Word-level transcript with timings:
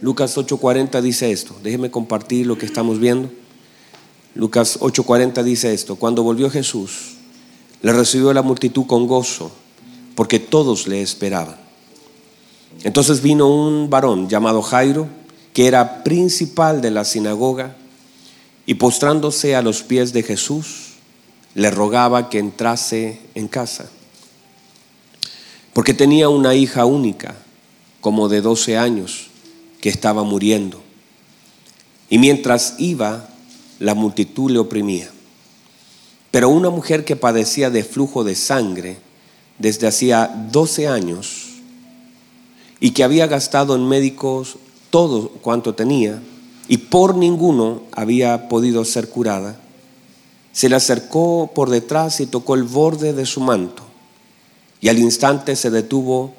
Lucas 0.00 0.36
8:40 0.36 1.00
dice 1.00 1.32
esto. 1.32 1.54
Déjeme 1.62 1.90
compartir 1.90 2.46
lo 2.46 2.58
que 2.58 2.66
estamos 2.66 2.98
viendo. 3.00 3.30
Lucas 4.34 4.78
8:40 4.80 5.42
dice 5.42 5.72
esto. 5.72 5.96
Cuando 5.96 6.22
volvió 6.22 6.50
Jesús, 6.50 7.14
le 7.82 7.92
recibió 7.92 8.32
la 8.32 8.42
multitud 8.42 8.86
con 8.86 9.06
gozo, 9.06 9.50
porque 10.14 10.38
todos 10.38 10.86
le 10.86 11.02
esperaban. 11.02 11.56
Entonces 12.84 13.22
vino 13.22 13.48
un 13.48 13.88
varón 13.88 14.28
llamado 14.28 14.60
Jairo, 14.62 15.08
que 15.52 15.66
era 15.66 16.04
principal 16.04 16.82
de 16.82 16.90
la 16.90 17.04
sinagoga, 17.04 17.76
y 18.66 18.74
postrándose 18.74 19.56
a 19.56 19.62
los 19.62 19.82
pies 19.82 20.12
de 20.12 20.22
Jesús, 20.22 20.96
le 21.54 21.70
rogaba 21.70 22.28
que 22.28 22.38
entrase 22.38 23.20
en 23.34 23.48
casa, 23.48 23.88
porque 25.72 25.94
tenía 25.94 26.28
una 26.28 26.54
hija 26.54 26.84
única, 26.84 27.36
como 28.02 28.28
de 28.28 28.42
12 28.42 28.76
años, 28.76 29.25
estaba 29.88 30.24
muriendo. 30.24 30.82
Y 32.08 32.18
mientras 32.18 32.74
iba, 32.78 33.28
la 33.78 33.94
multitud 33.94 34.50
le 34.50 34.58
oprimía. 34.58 35.10
Pero 36.30 36.48
una 36.48 36.70
mujer 36.70 37.04
que 37.04 37.16
padecía 37.16 37.70
de 37.70 37.84
flujo 37.84 38.24
de 38.24 38.34
sangre 38.34 38.98
desde 39.58 39.86
hacía 39.86 40.48
12 40.52 40.88
años 40.88 41.46
y 42.78 42.90
que 42.90 43.04
había 43.04 43.26
gastado 43.26 43.74
en 43.74 43.88
médicos 43.88 44.58
todo 44.90 45.28
cuanto 45.28 45.74
tenía 45.74 46.22
y 46.68 46.78
por 46.78 47.16
ninguno 47.16 47.82
había 47.92 48.48
podido 48.48 48.84
ser 48.84 49.08
curada, 49.08 49.58
se 50.52 50.68
le 50.68 50.76
acercó 50.76 51.50
por 51.54 51.70
detrás 51.70 52.20
y 52.20 52.26
tocó 52.26 52.54
el 52.54 52.64
borde 52.64 53.12
de 53.12 53.26
su 53.26 53.40
manto 53.40 53.82
y 54.80 54.88
al 54.88 54.98
instante 54.98 55.56
se 55.56 55.70
detuvo 55.70 56.34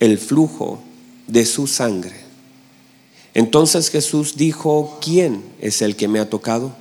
el 0.00 0.18
flujo 0.18 0.80
de 1.26 1.44
su 1.46 1.66
sangre. 1.66 2.31
Entonces 3.34 3.90
Jesús 3.90 4.36
dijo, 4.36 4.98
¿quién 5.00 5.42
es 5.60 5.82
el 5.82 5.96
que 5.96 6.08
me 6.08 6.20
ha 6.20 6.28
tocado? 6.28 6.72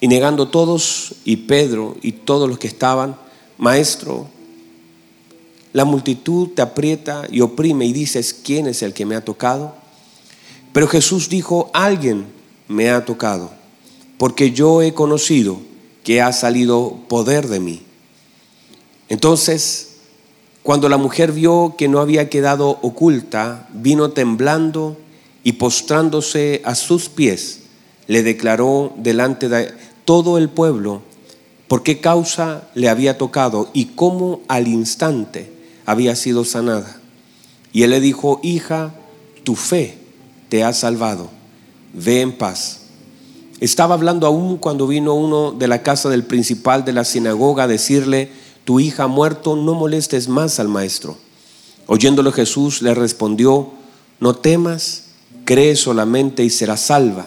Y 0.00 0.08
negando 0.08 0.48
todos, 0.48 1.14
y 1.24 1.36
Pedro 1.36 1.96
y 2.02 2.12
todos 2.12 2.48
los 2.48 2.58
que 2.58 2.68
estaban, 2.68 3.16
Maestro, 3.58 4.26
la 5.72 5.84
multitud 5.84 6.48
te 6.54 6.62
aprieta 6.62 7.26
y 7.30 7.40
oprime 7.40 7.86
y 7.86 7.92
dices, 7.92 8.34
¿quién 8.34 8.66
es 8.66 8.82
el 8.82 8.94
que 8.94 9.04
me 9.04 9.16
ha 9.16 9.24
tocado? 9.24 9.74
Pero 10.72 10.88
Jesús 10.88 11.28
dijo, 11.28 11.70
alguien 11.74 12.26
me 12.68 12.90
ha 12.90 13.04
tocado, 13.04 13.50
porque 14.18 14.52
yo 14.52 14.82
he 14.82 14.94
conocido 14.94 15.58
que 16.04 16.22
ha 16.22 16.32
salido 16.32 16.98
poder 17.08 17.48
de 17.48 17.60
mí. 17.60 17.82
Entonces, 19.08 19.96
cuando 20.62 20.88
la 20.88 20.96
mujer 20.96 21.32
vio 21.32 21.74
que 21.78 21.88
no 21.88 22.00
había 22.00 22.28
quedado 22.28 22.78
oculta, 22.82 23.68
vino 23.72 24.10
temblando 24.10 24.96
y 25.46 25.52
postrándose 25.52 26.60
a 26.64 26.74
sus 26.74 27.08
pies, 27.08 27.60
le 28.08 28.24
declaró 28.24 28.92
delante 28.96 29.48
de 29.48 29.72
todo 30.04 30.38
el 30.38 30.48
pueblo 30.48 31.02
por 31.68 31.84
qué 31.84 32.00
causa 32.00 32.68
le 32.74 32.88
había 32.88 33.16
tocado 33.16 33.70
y 33.72 33.84
cómo 33.94 34.40
al 34.48 34.66
instante 34.66 35.52
había 35.84 36.16
sido 36.16 36.44
sanada. 36.44 37.00
Y 37.72 37.84
él 37.84 37.90
le 37.90 38.00
dijo, 38.00 38.40
hija, 38.42 38.92
tu 39.44 39.54
fe 39.54 39.96
te 40.48 40.64
ha 40.64 40.72
salvado, 40.72 41.30
ve 41.92 42.22
en 42.22 42.36
paz. 42.36 42.80
Estaba 43.60 43.94
hablando 43.94 44.26
aún 44.26 44.56
cuando 44.56 44.88
vino 44.88 45.14
uno 45.14 45.52
de 45.52 45.68
la 45.68 45.84
casa 45.84 46.08
del 46.08 46.24
principal 46.24 46.84
de 46.84 46.92
la 46.92 47.04
sinagoga 47.04 47.62
a 47.62 47.68
decirle, 47.68 48.32
tu 48.64 48.80
hija 48.80 49.04
ha 49.04 49.06
muerto, 49.06 49.54
no 49.54 49.74
molestes 49.74 50.26
más 50.26 50.58
al 50.58 50.66
maestro. 50.66 51.16
Oyéndolo 51.86 52.32
Jesús 52.32 52.82
le 52.82 52.96
respondió, 52.96 53.70
no 54.18 54.34
temas, 54.34 55.05
cree 55.46 55.76
solamente 55.76 56.44
y 56.44 56.50
será 56.50 56.76
salva. 56.76 57.24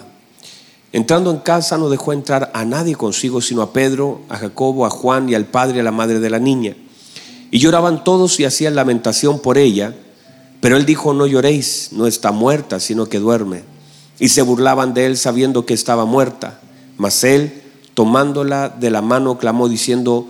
Entrando 0.91 1.31
en 1.31 1.37
casa 1.37 1.77
no 1.77 1.89
dejó 1.89 2.13
entrar 2.13 2.51
a 2.53 2.65
nadie 2.65 2.95
consigo, 2.95 3.41
sino 3.41 3.63
a 3.63 3.73
Pedro, 3.73 4.21
a 4.29 4.37
Jacobo, 4.37 4.85
a 4.85 4.91
Juan 4.91 5.29
y 5.29 5.35
al 5.35 5.45
padre 5.45 5.77
y 5.77 5.79
a 5.79 5.83
la 5.83 5.91
madre 5.91 6.19
de 6.19 6.29
la 6.29 6.39
niña. 6.39 6.75
Y 7.49 7.59
lloraban 7.59 8.03
todos 8.03 8.39
y 8.39 8.45
hacían 8.45 8.75
lamentación 8.75 9.39
por 9.39 9.57
ella, 9.57 9.95
pero 10.61 10.77
él 10.77 10.85
dijo, 10.85 11.13
no 11.13 11.25
lloréis, 11.25 11.89
no 11.93 12.05
está 12.05 12.31
muerta, 12.31 12.79
sino 12.79 13.07
que 13.07 13.19
duerme. 13.19 13.63
Y 14.19 14.29
se 14.29 14.41
burlaban 14.41 14.93
de 14.93 15.05
él 15.05 15.17
sabiendo 15.17 15.65
que 15.65 15.73
estaba 15.73 16.05
muerta. 16.05 16.59
Mas 16.97 17.23
él, 17.23 17.61
tomándola 17.93 18.69
de 18.69 18.91
la 18.91 19.01
mano, 19.01 19.37
clamó 19.37 19.69
diciendo, 19.69 20.27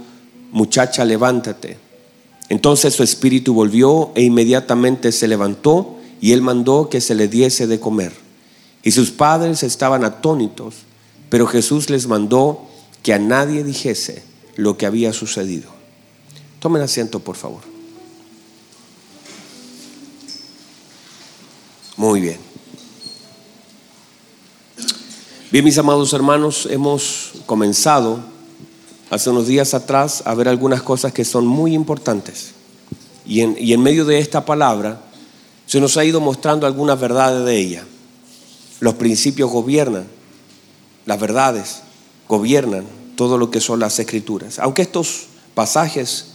muchacha, 0.51 1.03
levántate. 1.05 1.77
Entonces 2.49 2.93
su 2.93 3.03
espíritu 3.03 3.53
volvió 3.53 4.11
e 4.15 4.23
inmediatamente 4.23 5.11
se 5.11 5.27
levantó 5.27 5.98
y 6.21 6.33
él 6.33 6.41
mandó 6.41 6.89
que 6.89 7.01
se 7.01 7.15
le 7.15 7.27
diese 7.27 7.67
de 7.67 7.79
comer. 7.79 8.13
Y 8.83 8.91
sus 8.91 9.11
padres 9.11 9.63
estaban 9.63 10.03
atónitos, 10.03 10.75
pero 11.29 11.47
Jesús 11.47 11.89
les 11.89 12.07
mandó 12.07 12.65
que 13.03 13.13
a 13.13 13.19
nadie 13.19 13.63
dijese 13.63 14.23
lo 14.55 14.77
que 14.77 14.85
había 14.85 15.13
sucedido. 15.13 15.69
Tomen 16.59 16.81
asiento, 16.81 17.19
por 17.19 17.35
favor. 17.35 17.61
Muy 21.95 22.21
bien. 22.21 22.37
Bien, 25.51 25.65
mis 25.65 25.77
amados 25.77 26.13
hermanos, 26.13 26.67
hemos 26.69 27.33
comenzado 27.45 28.19
hace 29.09 29.29
unos 29.29 29.47
días 29.47 29.73
atrás 29.73 30.23
a 30.25 30.33
ver 30.35 30.47
algunas 30.47 30.81
cosas 30.81 31.11
que 31.11 31.25
son 31.25 31.47
muy 31.47 31.73
importantes. 31.73 32.51
Y 33.25 33.41
en, 33.41 33.55
y 33.59 33.73
en 33.73 33.81
medio 33.81 34.05
de 34.05 34.19
esta 34.19 34.45
palabra 34.45 35.08
se 35.69 35.79
nos 35.79 35.97
ha 35.97 36.03
ido 36.03 36.19
mostrando 36.19 36.65
algunas 36.65 36.99
verdades 36.99 37.45
de 37.45 37.55
ella. 37.55 37.83
Los 38.79 38.95
principios 38.95 39.51
gobiernan, 39.51 40.07
las 41.05 41.19
verdades 41.19 41.83
gobiernan 42.27 42.85
todo 43.15 43.37
lo 43.37 43.51
que 43.51 43.61
son 43.61 43.79
las 43.79 43.99
escrituras. 43.99 44.57
Aunque 44.57 44.81
estos 44.81 45.27
pasajes 45.53 46.25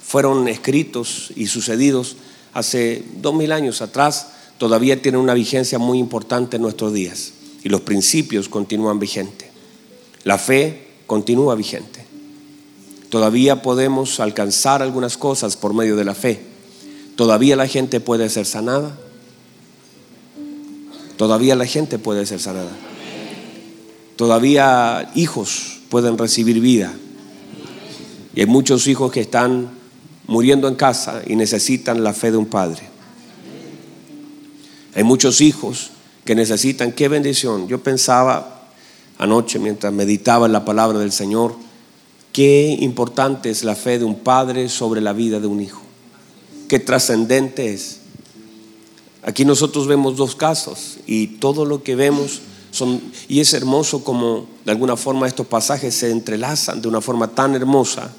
fueron 0.00 0.46
escritos 0.46 1.32
y 1.34 1.48
sucedidos 1.48 2.14
hace 2.52 3.04
dos 3.16 3.34
mil 3.34 3.50
años 3.50 3.82
atrás, 3.82 4.28
todavía 4.58 5.02
tienen 5.02 5.20
una 5.20 5.34
vigencia 5.34 5.80
muy 5.80 5.98
importante 5.98 6.54
en 6.54 6.62
nuestros 6.62 6.92
días 6.92 7.32
y 7.64 7.70
los 7.70 7.80
principios 7.80 8.48
continúan 8.48 9.00
vigentes. 9.00 9.48
La 10.22 10.38
fe 10.38 10.86
continúa 11.08 11.56
vigente. 11.56 12.06
Todavía 13.08 13.60
podemos 13.60 14.20
alcanzar 14.20 14.82
algunas 14.82 15.16
cosas 15.16 15.56
por 15.56 15.74
medio 15.74 15.96
de 15.96 16.04
la 16.04 16.14
fe. 16.14 16.53
Todavía 17.16 17.56
la 17.56 17.68
gente 17.68 18.00
puede 18.00 18.28
ser 18.28 18.46
sanada, 18.46 18.96
Todavía 21.16 21.54
la 21.54 21.66
gente 21.66 21.98
puede 21.98 22.26
ser 22.26 22.40
sanada. 22.40 22.70
Todavía 24.16 25.10
hijos 25.14 25.80
pueden 25.88 26.18
recibir 26.18 26.60
vida. 26.60 26.92
Y 28.34 28.40
hay 28.40 28.46
muchos 28.46 28.86
hijos 28.88 29.12
que 29.12 29.20
están 29.20 29.70
muriendo 30.26 30.66
en 30.66 30.74
casa 30.74 31.22
y 31.26 31.36
necesitan 31.36 32.02
la 32.02 32.12
fe 32.12 32.32
de 32.32 32.36
un 32.36 32.46
padre. 32.46 32.82
Hay 34.94 35.04
muchos 35.04 35.40
hijos 35.40 35.90
que 36.24 36.34
necesitan, 36.34 36.92
qué 36.92 37.08
bendición. 37.08 37.68
Yo 37.68 37.82
pensaba 37.82 38.68
anoche 39.18 39.58
mientras 39.58 39.92
meditaba 39.92 40.46
en 40.46 40.52
la 40.52 40.64
palabra 40.64 40.98
del 40.98 41.12
Señor, 41.12 41.54
qué 42.32 42.76
importante 42.80 43.50
es 43.50 43.62
la 43.62 43.76
fe 43.76 43.98
de 44.00 44.04
un 44.04 44.16
padre 44.16 44.68
sobre 44.68 45.00
la 45.00 45.12
vida 45.12 45.38
de 45.38 45.46
un 45.46 45.60
hijo. 45.60 45.82
Qué 46.74 46.80
trascendente 46.80 47.72
es. 47.72 48.00
Aquí 49.22 49.44
nosotros 49.44 49.86
vemos 49.86 50.16
dos 50.16 50.34
casos 50.34 50.96
y 51.06 51.28
todo 51.38 51.64
lo 51.64 51.84
que 51.84 51.94
vemos 51.94 52.40
son, 52.72 53.00
y 53.28 53.38
es 53.38 53.54
hermoso 53.54 54.02
como 54.02 54.48
de 54.64 54.72
alguna 54.72 54.96
forma 54.96 55.28
estos 55.28 55.46
pasajes 55.46 55.94
se 55.94 56.10
entrelazan 56.10 56.82
de 56.82 56.88
una 56.88 57.00
forma 57.00 57.28
tan 57.28 57.54
hermosa, 57.54 58.10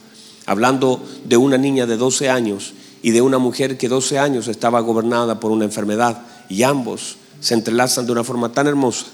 hablando 0.46 1.04
de 1.26 1.36
una 1.36 1.58
niña 1.58 1.86
de 1.86 1.98
12 1.98 2.30
años 2.30 2.72
y 3.04 3.12
de 3.12 3.22
una 3.22 3.40
mujer 3.40 3.78
que 3.78 3.90
12 3.90 4.20
años 4.20 4.48
estaba 4.48 4.80
gobernada 4.80 5.38
por 5.38 5.52
una 5.52 5.66
enfermedad 5.66 6.22
y 6.48 6.64
ambos 6.64 7.18
se 7.42 7.56
entrelazan 7.56 8.06
de 8.06 8.14
una 8.14 8.24
forma 8.24 8.54
tan 8.54 8.68
hermosa. 8.68 9.08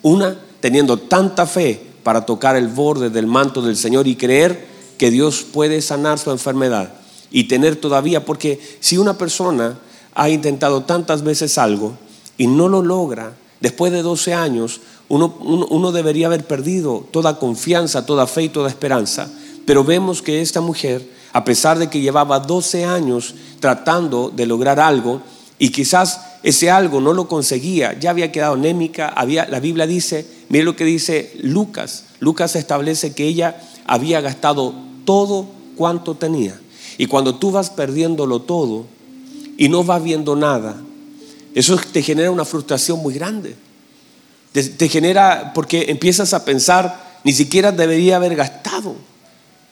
Una 0.00 0.40
teniendo 0.60 0.96
tanta 0.96 1.44
fe 1.44 1.78
para 2.02 2.24
tocar 2.24 2.56
el 2.56 2.68
borde 2.68 3.10
del 3.10 3.26
manto 3.26 3.60
del 3.60 3.76
Señor 3.76 4.06
y 4.06 4.16
creer 4.16 4.66
que 4.96 5.10
Dios 5.10 5.42
puede 5.42 5.82
sanar 5.82 6.18
su 6.18 6.30
enfermedad 6.30 6.94
y 7.30 7.44
tener 7.44 7.76
todavía, 7.76 8.24
porque 8.24 8.60
si 8.80 8.98
una 8.98 9.16
persona 9.16 9.78
ha 10.14 10.28
intentado 10.28 10.82
tantas 10.82 11.22
veces 11.22 11.58
algo 11.58 11.96
y 12.36 12.46
no 12.46 12.68
lo 12.68 12.82
logra, 12.82 13.34
después 13.60 13.92
de 13.92 14.02
12 14.02 14.34
años, 14.34 14.80
uno, 15.08 15.92
debería 15.92 16.28
haber 16.28 16.46
perdido 16.46 17.06
toda 17.10 17.38
confianza, 17.38 18.06
toda 18.06 18.26
fe 18.26 18.44
y 18.44 18.48
toda 18.48 18.68
esperanza. 18.68 19.28
Pero 19.66 19.84
vemos 19.84 20.22
que 20.22 20.40
esta 20.40 20.60
mujer, 20.60 21.08
a 21.32 21.44
pesar 21.44 21.78
de 21.78 21.90
que 21.90 22.00
llevaba 22.00 22.40
12 22.40 22.84
años 22.84 23.34
tratando 23.58 24.30
de 24.30 24.46
lograr 24.46 24.78
algo, 24.78 25.20
y 25.58 25.70
quizás 25.70 26.20
ese 26.42 26.70
algo 26.70 27.00
no 27.00 27.12
lo 27.12 27.28
conseguía, 27.28 27.98
ya 27.98 28.10
había 28.10 28.32
quedado 28.32 28.54
anémica, 28.54 29.08
había, 29.08 29.46
la 29.46 29.60
Biblia 29.60 29.86
dice, 29.86 30.26
mire 30.48 30.64
lo 30.64 30.76
que 30.76 30.84
dice 30.84 31.36
Lucas, 31.42 32.04
Lucas 32.20 32.56
establece 32.56 33.12
que 33.12 33.26
ella 33.26 33.60
había 33.86 34.20
gastado 34.20 34.74
todo 35.04 35.46
cuanto 35.76 36.14
tenía. 36.14 36.58
Y 37.00 37.06
cuando 37.06 37.36
tú 37.36 37.50
vas 37.50 37.70
perdiéndolo 37.70 38.42
todo, 38.42 38.84
y 39.56 39.70
no 39.70 39.86
va 39.86 39.98
viendo 39.98 40.36
nada, 40.36 40.76
Eso 41.54 41.80
te 41.92 42.02
genera 42.02 42.30
una 42.30 42.44
frustración 42.44 43.00
muy 43.00 43.14
grande. 43.14 43.56
Te, 44.52 44.86
genera 44.86 45.52
porque 45.54 45.86
empiezas 45.88 46.34
a 46.34 46.44
pensar, 46.44 47.18
ni 47.24 47.32
siquiera 47.32 47.72
debería 47.72 48.16
haber 48.16 48.36
gastado. 48.36 48.94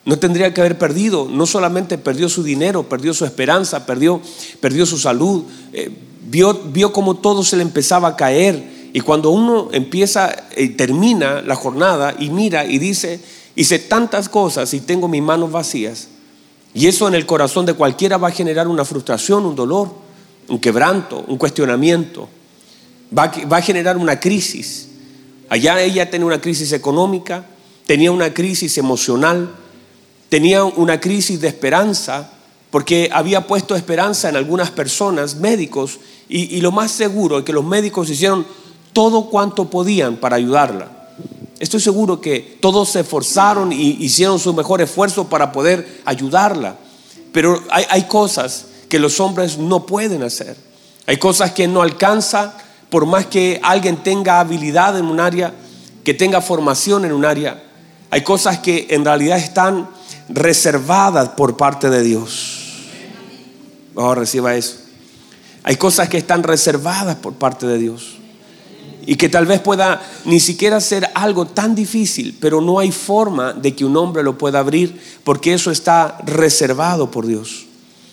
No 0.07 0.19
tendría 0.19 0.55
que 0.55 0.63
haber 0.63 0.79
perdido. 0.79 1.29
No 1.31 1.45
solamente 1.45 1.99
perdió 1.99 2.31
su 2.31 2.43
dinero, 2.43 2.89
perdió 2.89 3.13
su 3.13 3.27
esperanza, 3.27 3.85
perdió, 3.85 4.23
perdió 4.61 4.87
su 4.87 4.97
salud. 4.97 5.45
Eh, 5.75 5.91
vio, 6.25 6.55
vio 6.55 6.95
cómo 6.95 7.17
todo 7.17 7.45
se 7.45 7.57
le 7.57 7.63
empezaba 7.63 8.09
a 8.09 8.17
caer. 8.17 8.91
Y 8.95 9.01
cuando 9.01 9.31
uno 9.31 9.69
empieza 9.73 10.35
y 10.57 10.71
termina 10.71 11.43
la 11.43 11.57
jornada 11.57 12.17
y 12.19 12.31
mira 12.31 12.65
y 12.65 12.79
dice, 12.79 13.21
hice 13.55 13.79
tantas 13.79 14.31
cosas 14.31 14.73
y 14.73 14.81
tengo 14.81 15.09
mis 15.09 15.23
manos 15.23 15.53
vacías. 15.53 16.09
Y 16.75 16.87
eso 16.87 17.09
en 17.09 17.15
el 17.15 17.27
corazón 17.27 17.67
de 17.67 17.75
cualquiera 17.75 18.17
va 18.17 18.29
a 18.29 18.33
generar 18.33 18.69
una 18.69 18.85
frustración, 18.85 19.47
un 19.47 19.57
dolor, 19.57 19.91
un 20.49 20.59
quebranto, 20.59 21.25
un 21.27 21.39
cuestionamiento. 21.39 22.29
Va, 23.17 23.33
va 23.51 23.57
a 23.57 23.63
generar 23.63 23.97
una 23.97 24.21
crisis. 24.21 24.89
Allá 25.49 25.81
ella 25.81 26.11
tenía 26.11 26.27
una 26.27 26.41
crisis 26.41 26.73
económica, 26.73 27.47
tenía 27.87 28.13
una 28.13 28.35
crisis 28.35 28.77
emocional, 28.77 29.51
tenía 30.29 30.65
una 30.65 31.01
crisis 31.01 31.41
de 31.41 31.49
esperanza, 31.49 32.31
porque 32.71 33.09
había 33.13 33.47
puesto 33.47 33.75
esperanza 33.75 34.29
en 34.29 34.37
algunas 34.37 34.71
personas, 34.71 35.37
médicos, 35.37 35.99
y, 36.29 36.61
lo 36.61 36.73
más 36.73 36.93
seguro 36.93 37.39
es 37.39 37.45
que 37.45 37.55
los 37.55 37.65
médicos 37.65 38.11
hicieron 38.11 38.47
todo 38.93 39.31
cuanto 39.31 39.71
podían 39.71 40.17
para 40.17 40.37
ayudarla. 40.37 40.91
Estoy 41.59 41.81
seguro 41.81 42.21
que 42.21 42.59
todos 42.61 42.91
se 42.91 43.01
esforzaron 43.01 43.73
y 43.73 43.97
hicieron 44.01 44.39
su 44.39 44.55
mejor 44.55 44.81
esfuerzo 44.81 45.29
para 45.29 45.51
poder 45.51 46.03
ayudarla. 46.05 46.77
Pero 47.33 47.63
hay, 47.71 48.05
cosas 48.05 48.67
que 48.89 48.99
los 48.99 49.21
hombres 49.21 49.59
no 49.59 49.85
pueden 49.85 50.23
hacer. 50.23 50.57
Hay 51.07 51.17
cosas 51.17 51.53
que 51.53 51.67
no 51.67 51.83
alcanza 51.83 52.55
por 52.91 53.07
más 53.07 53.27
que 53.27 53.61
alguien 53.63 54.03
tenga 54.03 54.41
habilidad 54.41 54.99
en 54.99 55.07
un 55.07 55.21
área, 55.21 55.53
que 56.05 56.15
tenga 56.15 56.41
formación 56.41 57.05
en 57.05 57.13
un 57.13 57.25
área. 57.25 57.63
Hay 58.11 58.23
cosas 58.23 58.59
que 58.59 58.87
en 58.91 59.05
realidad 59.05 59.39
están 59.39 59.89
reservadas 60.29 61.31
por 61.31 61.57
parte 61.57 61.91
de 61.91 62.03
Dios. 62.03 62.59
Ahora 63.97 64.21
reciba 64.21 64.55
eso. 64.55 64.77
Hay 65.65 65.77
cosas 65.77 66.09
que 66.09 66.19
están 66.19 66.43
reservadas 66.45 67.17
por 67.17 67.35
parte 67.35 67.67
de 67.67 67.79
Dios. 67.79 68.18
Y 69.09 69.17
que 69.17 69.31
tal 69.31 69.47
vez 69.47 69.63
pueda 69.63 70.03
ni 70.27 70.39
siquiera 70.39 70.83
ser 70.83 71.09
algo 71.15 71.47
tan 71.47 71.75
difícil, 71.75 72.37
pero 72.39 72.61
no 72.61 72.79
hay 72.79 72.93
forma 72.93 73.55
de 73.55 73.75
que 73.75 73.87
un 73.87 73.97
hombre 73.97 74.23
lo 74.23 74.37
pueda 74.37 74.59
abrir 74.59 75.01
porque 75.25 75.55
eso 75.55 75.71
está 75.71 76.19
reservado 76.27 77.11
por 77.11 77.27
Dios. 77.27 77.65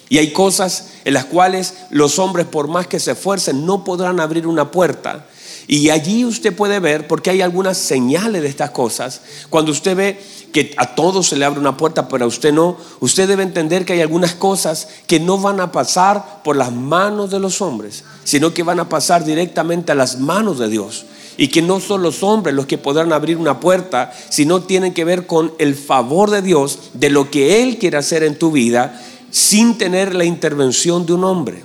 Y 0.08 0.20
hay 0.20 0.32
cosas 0.32 0.92
en 1.04 1.14
las 1.14 1.26
cuales 1.26 1.74
los 1.90 2.18
hombres, 2.18 2.46
por 2.46 2.70
más 2.70 2.88
que 2.88 3.02
se 3.02 3.12
esfuercen, 3.12 3.66
no 3.66 3.84
podrán 3.84 4.22
abrir 4.22 4.48
una 4.48 4.72
puerta 4.72 5.26
y 5.68 5.90
allí 5.90 6.26
usted 6.26 6.56
puede 6.56 6.80
ver, 6.80 7.08
porque 7.08 7.32
hay 7.32 7.42
algunas 7.42 7.78
señales 7.78 8.44
de 8.44 8.48
estas 8.48 8.70
cosas, 8.70 9.22
cuando 9.50 9.72
usted 9.72 9.96
ve 9.96 10.20
que 10.54 10.74
a 10.78 10.94
todos 10.94 11.28
se 11.28 11.36
le 11.36 11.46
abre 11.46 11.60
una 11.60 11.76
puerta, 11.76 12.08
pero 12.08 12.26
a 12.26 12.28
usted 12.28 12.54
no, 12.54 12.78
usted 13.00 13.28
debe 13.28 13.44
entender 13.44 13.84
que 13.84 13.94
hay 13.94 14.02
algunas 14.02 14.36
cosas 14.36 14.88
que 15.08 15.20
no 15.20 15.40
van 15.40 15.60
a 15.60 15.72
pasar 15.72 16.44
por 16.44 16.56
las 16.56 16.72
manos 16.72 17.32
de 17.32 17.40
los 17.40 17.62
hombres, 17.62 18.04
sino 18.24 18.54
que 18.54 18.64
van 18.64 18.80
a 18.80 18.90
pasar 18.90 19.26
directamente 19.26 19.92
a 19.92 19.96
las 19.96 20.20
manos 20.20 20.60
de 20.60 20.70
Dios. 20.70 21.06
Y 21.38 21.50
que 21.50 21.62
no 21.62 21.82
son 21.82 22.02
los 22.02 22.24
hombres 22.24 22.56
los 22.56 22.66
que 22.66 22.78
podrán 22.78 23.12
abrir 23.12 23.36
una 23.36 23.60
puerta, 23.60 24.14
sino 24.30 24.64
tienen 24.64 24.94
que 24.94 25.04
ver 25.04 25.28
con 25.28 25.52
el 25.58 25.76
favor 25.76 26.32
de 26.32 26.42
Dios, 26.42 26.80
de 26.94 27.10
lo 27.10 27.30
que 27.30 27.62
Él 27.62 27.78
quiere 27.78 27.98
hacer 27.98 28.24
en 28.24 28.40
tu 28.40 28.52
vida, 28.52 29.02
sin 29.32 29.78
tener 29.78 30.16
la 30.16 30.24
intervención 30.24 31.06
de 31.06 31.12
un 31.12 31.26
hombre. 31.26 31.64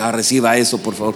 Ah, 0.00 0.10
reciba 0.10 0.56
eso, 0.56 0.78
por 0.78 0.94
favor 0.94 1.14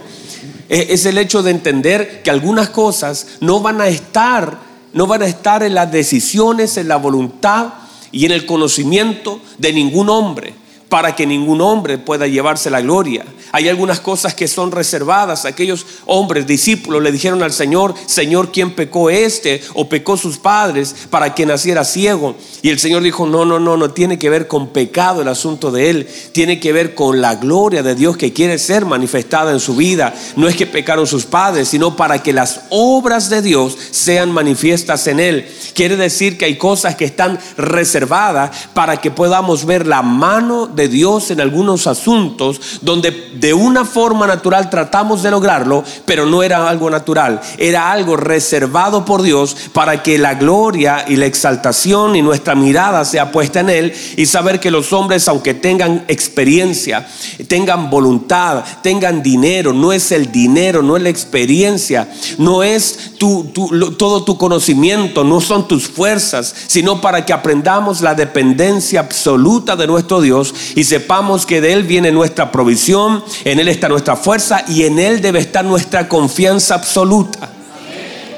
es 0.69 1.05
el 1.05 1.17
hecho 1.17 1.43
de 1.43 1.51
entender 1.51 2.21
que 2.23 2.31
algunas 2.31 2.69
cosas 2.69 3.27
no 3.41 3.59
van 3.59 3.81
a 3.81 3.87
estar, 3.87 4.59
no 4.93 5.07
van 5.07 5.23
a 5.23 5.27
estar 5.27 5.63
en 5.63 5.73
las 5.73 5.91
decisiones, 5.91 6.77
en 6.77 6.87
la 6.87 6.97
voluntad 6.97 7.73
y 8.11 8.25
en 8.25 8.31
el 8.31 8.45
conocimiento 8.45 9.41
de 9.57 9.73
ningún 9.73 10.09
hombre 10.09 10.53
para 10.89 11.15
que 11.15 11.27
ningún 11.27 11.61
hombre 11.61 11.99
pueda 11.99 12.27
llevarse 12.27 12.69
la 12.69 12.81
gloria. 12.81 13.25
Hay 13.51 13.67
algunas 13.67 13.99
cosas 13.99 14.33
que 14.33 14.47
son 14.47 14.71
reservadas. 14.71 15.45
Aquellos 15.45 15.85
hombres, 16.05 16.45
discípulos, 16.45 17.01
le 17.01 17.11
dijeron 17.11 17.41
al 17.41 17.53
Señor, 17.53 17.93
Señor, 18.05 18.51
¿quién 18.51 18.75
pecó 18.75 19.09
este 19.09 19.61
o 19.73 19.87
pecó 19.87 20.17
sus 20.17 20.37
padres 20.37 20.95
para 21.09 21.33
que 21.33 21.45
naciera 21.45 21.83
ciego? 21.83 22.35
Y 22.61 22.69
el 22.69 22.79
Señor 22.79 23.03
dijo, 23.03 23.25
no, 23.25 23.45
no, 23.45 23.59
no, 23.59 23.77
no 23.77 23.91
tiene 23.91 24.19
que 24.19 24.29
ver 24.29 24.47
con 24.47 24.69
pecado 24.69 25.21
el 25.21 25.27
asunto 25.27 25.71
de 25.71 25.89
él, 25.89 26.07
tiene 26.31 26.59
que 26.59 26.73
ver 26.73 26.95
con 26.95 27.21
la 27.21 27.35
gloria 27.35 27.83
de 27.83 27.95
Dios 27.95 28.17
que 28.17 28.33
quiere 28.33 28.57
ser 28.59 28.85
manifestada 28.85 29.51
en 29.51 29.59
su 29.59 29.75
vida. 29.75 30.13
No 30.35 30.47
es 30.47 30.55
que 30.55 30.67
pecaron 30.67 31.07
sus 31.07 31.25
padres, 31.25 31.69
sino 31.69 31.95
para 31.95 32.21
que 32.21 32.33
las 32.33 32.61
obras 32.69 33.29
de 33.29 33.41
Dios 33.41 33.77
sean 33.91 34.31
manifiestas 34.31 35.07
en 35.07 35.19
él. 35.19 35.47
Quiere 35.73 35.97
decir 35.97 36.37
que 36.37 36.45
hay 36.45 36.57
cosas 36.57 36.95
que 36.95 37.05
están 37.05 37.39
reservadas 37.57 38.69
para 38.73 38.97
que 38.97 39.11
podamos 39.11 39.65
ver 39.65 39.87
la 39.87 40.01
mano 40.01 40.67
de 40.67 40.78
Dios 40.87 41.31
en 41.31 41.41
algunos 41.41 41.87
asuntos 41.87 42.79
donde 42.81 43.11
de 43.35 43.53
una 43.53 43.85
forma 43.85 44.27
natural 44.27 44.69
tratamos 44.69 45.23
de 45.23 45.31
lograrlo, 45.31 45.83
pero 46.05 46.25
no 46.25 46.43
era 46.43 46.69
algo 46.69 46.89
natural, 46.89 47.41
era 47.57 47.91
algo 47.91 48.15
reservado 48.17 49.05
por 49.05 49.21
Dios 49.21 49.55
para 49.73 50.03
que 50.03 50.17
la 50.17 50.35
gloria 50.35 51.05
y 51.07 51.15
la 51.15 51.25
exaltación 51.25 52.15
y 52.15 52.21
nuestra 52.21 52.55
mirada 52.55 53.05
sea 53.05 53.31
puesta 53.31 53.59
en 53.59 53.69
Él 53.69 53.93
y 54.17 54.25
saber 54.25 54.59
que 54.59 54.71
los 54.71 54.93
hombres, 54.93 55.27
aunque 55.27 55.53
tengan 55.53 56.05
experiencia, 56.07 57.07
tengan 57.47 57.89
voluntad, 57.89 58.63
tengan 58.81 59.21
dinero, 59.21 59.73
no 59.73 59.93
es 59.93 60.11
el 60.11 60.31
dinero, 60.31 60.81
no 60.81 60.97
es 60.97 61.03
la 61.03 61.09
experiencia, 61.09 62.09
no 62.37 62.63
es 62.63 63.13
todo 63.17 64.23
tu 64.23 64.37
conocimiento, 64.37 65.23
no 65.23 65.41
son 65.41 65.67
tus 65.67 65.87
fuerzas, 65.87 66.53
sino 66.67 67.01
para 67.01 67.25
que 67.25 67.33
aprendamos 67.33 68.01
la 68.01 68.15
dependencia 68.15 68.99
absoluta 68.99 69.75
de 69.75 69.87
nuestro 69.87 70.21
Dios 70.21 70.53
y 70.75 70.83
sepamos 70.83 71.45
que 71.45 71.61
de 71.61 71.73
Él 71.73 71.83
viene 71.83 72.11
nuestra 72.11 72.51
provisión, 72.51 73.23
en 73.45 73.59
Él 73.59 73.67
está 73.67 73.89
nuestra 73.89 74.15
fuerza 74.15 74.63
y 74.67 74.83
en 74.83 74.99
Él 74.99 75.21
debe 75.21 75.39
estar 75.39 75.65
nuestra 75.65 76.07
confianza 76.07 76.75
absoluta. 76.75 77.51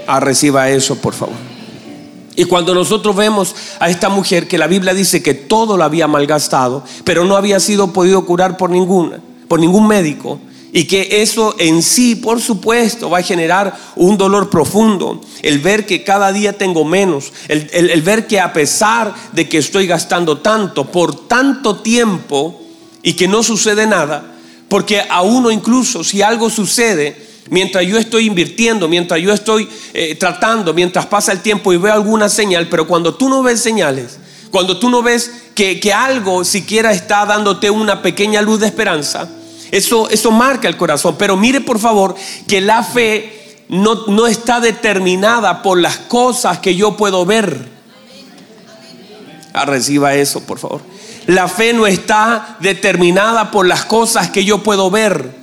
Ah, 0.08 0.20
reciba 0.20 0.70
eso, 0.70 0.96
por 0.96 1.14
favor. 1.14 1.36
Y 2.36 2.46
cuando 2.46 2.74
nosotros 2.74 3.16
vemos 3.16 3.56
a 3.80 3.90
esta 3.90 4.10
mujer 4.10 4.48
que 4.48 4.58
la 4.58 4.68
Biblia 4.68 4.94
dice 4.94 5.22
que 5.22 5.34
todo 5.34 5.78
lo 5.78 5.84
había 5.84 6.08
malgastado, 6.08 6.84
pero 7.04 7.26
no 7.26 7.36
había 7.36 7.60
sido 7.60 7.92
podido 7.94 8.26
curar 8.26 8.58
por 8.58 8.70
ninguna, 8.70 9.20
por 9.48 9.60
ningún 9.60 9.88
médico, 9.88 10.40
y 10.74 10.86
que 10.86 11.22
eso 11.22 11.56
en 11.60 11.84
sí, 11.84 12.16
por 12.16 12.40
supuesto, 12.40 13.10
va 13.10 13.20
a 13.20 13.24
generar 13.24 13.78
un 13.96 14.18
dolor 14.18 14.50
profundo. 14.50 15.22
El 15.42 15.60
ver 15.60 15.86
que 15.86 16.04
cada 16.04 16.32
día 16.32 16.58
tengo 16.58 16.86
menos. 16.86 17.34
El, 17.50 18.02
ver 18.02 18.26
que 18.26 18.40
a 18.40 18.54
pesar 18.54 19.14
de 19.34 19.50
que 19.50 19.58
estoy 19.58 19.86
gastando 19.86 20.38
tanto 20.38 20.90
por 20.90 21.28
tanto 21.28 21.78
tiempo 21.78 22.62
y 23.04 23.14
que 23.14 23.28
no 23.28 23.44
sucede 23.44 23.86
nada, 23.86 24.34
porque 24.70 25.02
a 25.10 25.22
uno 25.24 25.52
incluso 25.52 26.06
si 26.06 26.22
algo 26.22 26.50
sucede, 26.50 27.18
mientras 27.50 27.86
yo 27.86 27.98
estoy 27.98 28.28
invirtiendo, 28.28 28.88
mientras 28.88 29.20
yo 29.20 29.34
estoy 29.34 29.68
eh, 29.94 30.16
tratando, 30.16 30.74
mientras 30.74 31.06
pasa 31.06 31.34
el 31.34 31.42
tiempo 31.42 31.74
y 31.74 31.78
veo 31.78 31.94
alguna 31.94 32.30
señal, 32.30 32.70
pero 32.70 32.88
cuando 32.88 33.16
tú 33.16 33.28
no 33.28 33.44
ves 33.44 33.60
señales, 33.60 34.20
cuando 34.52 34.80
tú 34.80 34.90
no 34.90 35.02
ves 35.02 35.32
que, 35.54 35.82
que 35.82 35.92
algo 35.92 36.46
siquiera 36.46 36.94
está 36.94 37.26
dándote 37.26 37.70
una 37.70 38.02
pequeña 38.02 38.42
luz 38.42 38.62
de 38.62 38.68
esperanza, 38.68 39.30
eso, 39.72 40.10
eso 40.10 40.32
marca 40.32 40.68
el 40.68 40.78
corazón. 40.78 41.16
Pero 41.18 41.38
mire 41.38 41.62
por 41.62 41.80
favor 41.80 42.16
que 42.48 42.62
la 42.62 42.84
fe 42.84 43.64
no, 43.70 44.06
no 44.08 44.28
está 44.28 44.60
determinada 44.60 45.62
por 45.62 45.80
las 45.80 45.98
cosas 45.98 46.60
que 46.60 46.76
yo 46.76 46.98
puedo 46.98 47.26
ver. 47.26 47.70
Ah, 49.54 49.66
reciba 49.66 50.14
eso, 50.14 50.42
por 50.42 50.60
favor. 50.60 50.82
La 51.28 51.48
fe 51.48 51.74
no 51.74 51.88
está 51.88 52.58
determinada 52.60 53.52
por 53.52 53.68
las 53.68 53.86
cosas 53.86 54.30
que 54.30 54.44
yo 54.44 54.60
puedo 54.64 54.90
ver. 54.90 55.40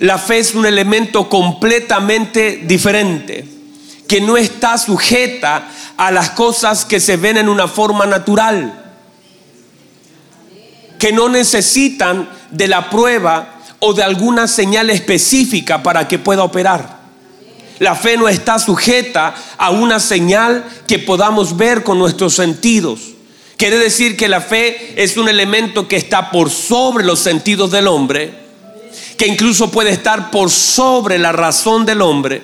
La 0.00 0.18
fe 0.18 0.38
es 0.38 0.54
un 0.54 0.66
elemento 0.66 1.28
completamente 1.28 2.62
diferente, 2.64 3.48
que 4.08 4.20
no 4.20 4.36
está 4.36 4.76
sujeta 4.78 5.68
a 5.96 6.10
las 6.10 6.30
cosas 6.30 6.84
que 6.84 7.00
se 7.00 7.16
ven 7.16 7.36
en 7.36 7.48
una 7.48 7.68
forma 7.68 8.06
natural 8.06 8.85
que 10.98 11.12
no 11.12 11.28
necesitan 11.28 12.28
de 12.50 12.68
la 12.68 12.90
prueba 12.90 13.60
o 13.78 13.92
de 13.92 14.02
alguna 14.02 14.48
señal 14.48 14.90
específica 14.90 15.82
para 15.82 16.08
que 16.08 16.18
pueda 16.18 16.42
operar. 16.42 16.96
La 17.78 17.94
fe 17.94 18.16
no 18.16 18.28
está 18.28 18.58
sujeta 18.58 19.34
a 19.58 19.70
una 19.70 20.00
señal 20.00 20.64
que 20.86 20.98
podamos 20.98 21.56
ver 21.56 21.82
con 21.82 21.98
nuestros 21.98 22.34
sentidos. 22.34 23.00
Quiere 23.58 23.78
decir 23.78 24.16
que 24.16 24.28
la 24.28 24.40
fe 24.40 24.94
es 25.02 25.16
un 25.16 25.28
elemento 25.28 25.86
que 25.86 25.96
está 25.96 26.30
por 26.30 26.50
sobre 26.50 27.04
los 27.04 27.18
sentidos 27.18 27.70
del 27.70 27.86
hombre, 27.86 28.32
que 29.18 29.26
incluso 29.26 29.70
puede 29.70 29.90
estar 29.90 30.30
por 30.30 30.50
sobre 30.50 31.18
la 31.18 31.32
razón 31.32 31.84
del 31.84 32.02
hombre, 32.02 32.42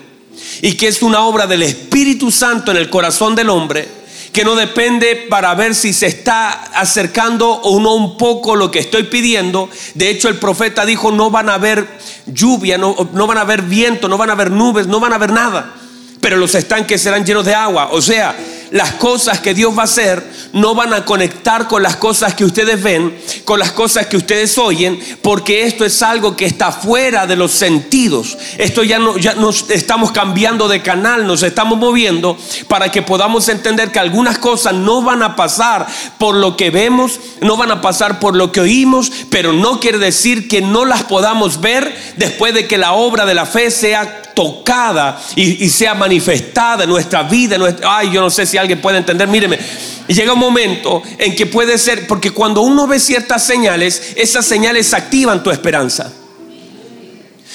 y 0.61 0.75
que 0.75 0.89
es 0.89 1.03
una 1.03 1.25
obra 1.25 1.47
del 1.47 1.63
Espíritu 1.63 2.31
Santo 2.31 2.71
en 2.71 2.77
el 2.79 2.91
corazón 2.91 3.35
del 3.35 3.51
hombre 3.51 4.02
que 4.33 4.45
no 4.45 4.57
depende 4.57 5.27
para 5.29 5.55
ver 5.55 5.75
si 5.75 5.93
se 5.93 6.07
está 6.07 6.51
acercando 6.51 7.51
o 7.51 7.79
no 7.81 7.95
un 7.95 8.17
poco 8.17 8.57
lo 8.57 8.71
que 8.71 8.79
estoy 8.79 9.05
pidiendo. 9.05 9.69
De 9.95 10.09
hecho, 10.09 10.29
el 10.29 10.39
profeta 10.39 10.87
dijo, 10.87 11.12
no 11.12 11.31
van 11.31 11.51
a 11.51 11.55
haber 11.55 11.87
lluvia, 12.27 12.79
no, 12.79 12.95
van 12.95 13.39
a 13.39 13.43
haber 13.43 13.62
viento, 13.62 14.09
no 14.09 14.17
van 14.17 14.31
a 14.31 14.33
haber 14.33 14.51
nubes, 14.51 14.87
no 14.87 15.01
van 15.01 15.12
a 15.12 15.17
haber 15.17 15.33
nada. 15.33 15.75
Pero 16.21 16.39
los 16.39 16.55
estanques 16.55 17.03
serán 17.03 17.27
llenos 17.27 17.45
de 17.45 17.55
agua. 17.55 17.91
O 17.93 18.01
sea, 18.01 18.35
las 18.73 18.93
cosas 18.93 19.41
que 19.41 19.55
Dios 19.55 19.76
va 19.76 19.83
a 19.83 19.85
hacer 19.85 20.26
no 20.52 20.75
van 20.75 20.93
a 20.93 21.05
conectar 21.05 21.69
con 21.69 21.83
las 21.83 21.97
cosas 21.97 22.35
que 22.35 22.45
ustedes 22.45 22.83
ven, 22.83 23.17
con 23.45 23.59
las 23.59 23.73
cosas 23.73 24.07
que 24.07 24.17
ustedes 24.17 24.57
oyen, 24.59 24.99
porque 25.23 25.64
esto 25.64 25.85
es 25.85 26.02
algo 26.02 26.37
que 26.37 26.47
está 26.47 26.73
fuera 26.73 27.26
de 27.26 27.37
los 27.37 27.52
sentidos. 27.52 28.37
Esto 28.59 28.83
ya 28.83 28.99
no 28.99 29.17
ya 29.19 29.35
nos 29.35 29.71
estamos 29.71 30.11
cambiando 30.12 30.69
de 30.69 30.83
canal, 30.83 31.26
nos 31.26 31.43
estamos 31.43 31.79
moviendo 31.79 32.37
para 32.69 32.91
que 32.91 33.02
podamos 33.02 33.49
entender 33.49 33.93
que 33.93 33.99
algunas 33.99 34.38
cosas 34.38 34.75
no 34.75 35.02
van 35.02 35.23
a 35.23 35.37
pasar 35.37 35.87
por 36.19 36.35
lo 36.35 36.57
que 36.57 36.71
vemos, 36.71 37.21
no 37.41 37.57
van 37.57 37.71
a 37.71 37.81
pasar 37.81 38.21
por 38.21 38.35
lo 38.35 38.52
que 38.52 38.61
oímos, 38.61 39.12
pero 39.31 39.52
no 39.52 39.81
quiere 39.81 39.99
decir 39.99 40.49
que 40.49 40.62
no 40.62 40.85
las 40.85 41.05
podamos 41.05 41.61
ver 41.61 41.95
después 42.17 42.55
de 42.55 42.67
que 42.67 42.79
la 42.79 42.93
obra 42.93 43.26
de 43.26 43.35
la 43.35 43.47
fe 43.47 43.71
sea 43.71 44.22
tocada 44.35 45.21
y, 45.37 45.69
sea 45.71 45.95
manifestada 45.95 46.85
en 46.85 46.91
nuestra 46.91 47.23
vida. 47.23 47.59
nuestra, 47.59 47.99
ay, 47.99 48.11
yo 48.11 48.21
no 48.21 48.31
sé 48.31 48.47
si 48.47 48.59
alguien 48.59 48.81
puede 48.81 48.99
entender. 48.99 49.29
Míreme, 49.29 49.59
llega 50.07 50.33
un 50.33 50.39
momento 50.39 51.03
en 51.19 51.35
que 51.35 51.47
puede 51.47 51.79
ser, 51.79 52.07
porque 52.07 52.31
cuando 52.31 52.62
uno 52.62 52.87
ve 52.87 53.01
ciertas 53.01 53.45
señales, 53.45 54.12
esas 54.17 54.45
señales 54.47 54.93
activan 54.95 55.43
tu 55.43 55.51
esperanza. 55.51 56.12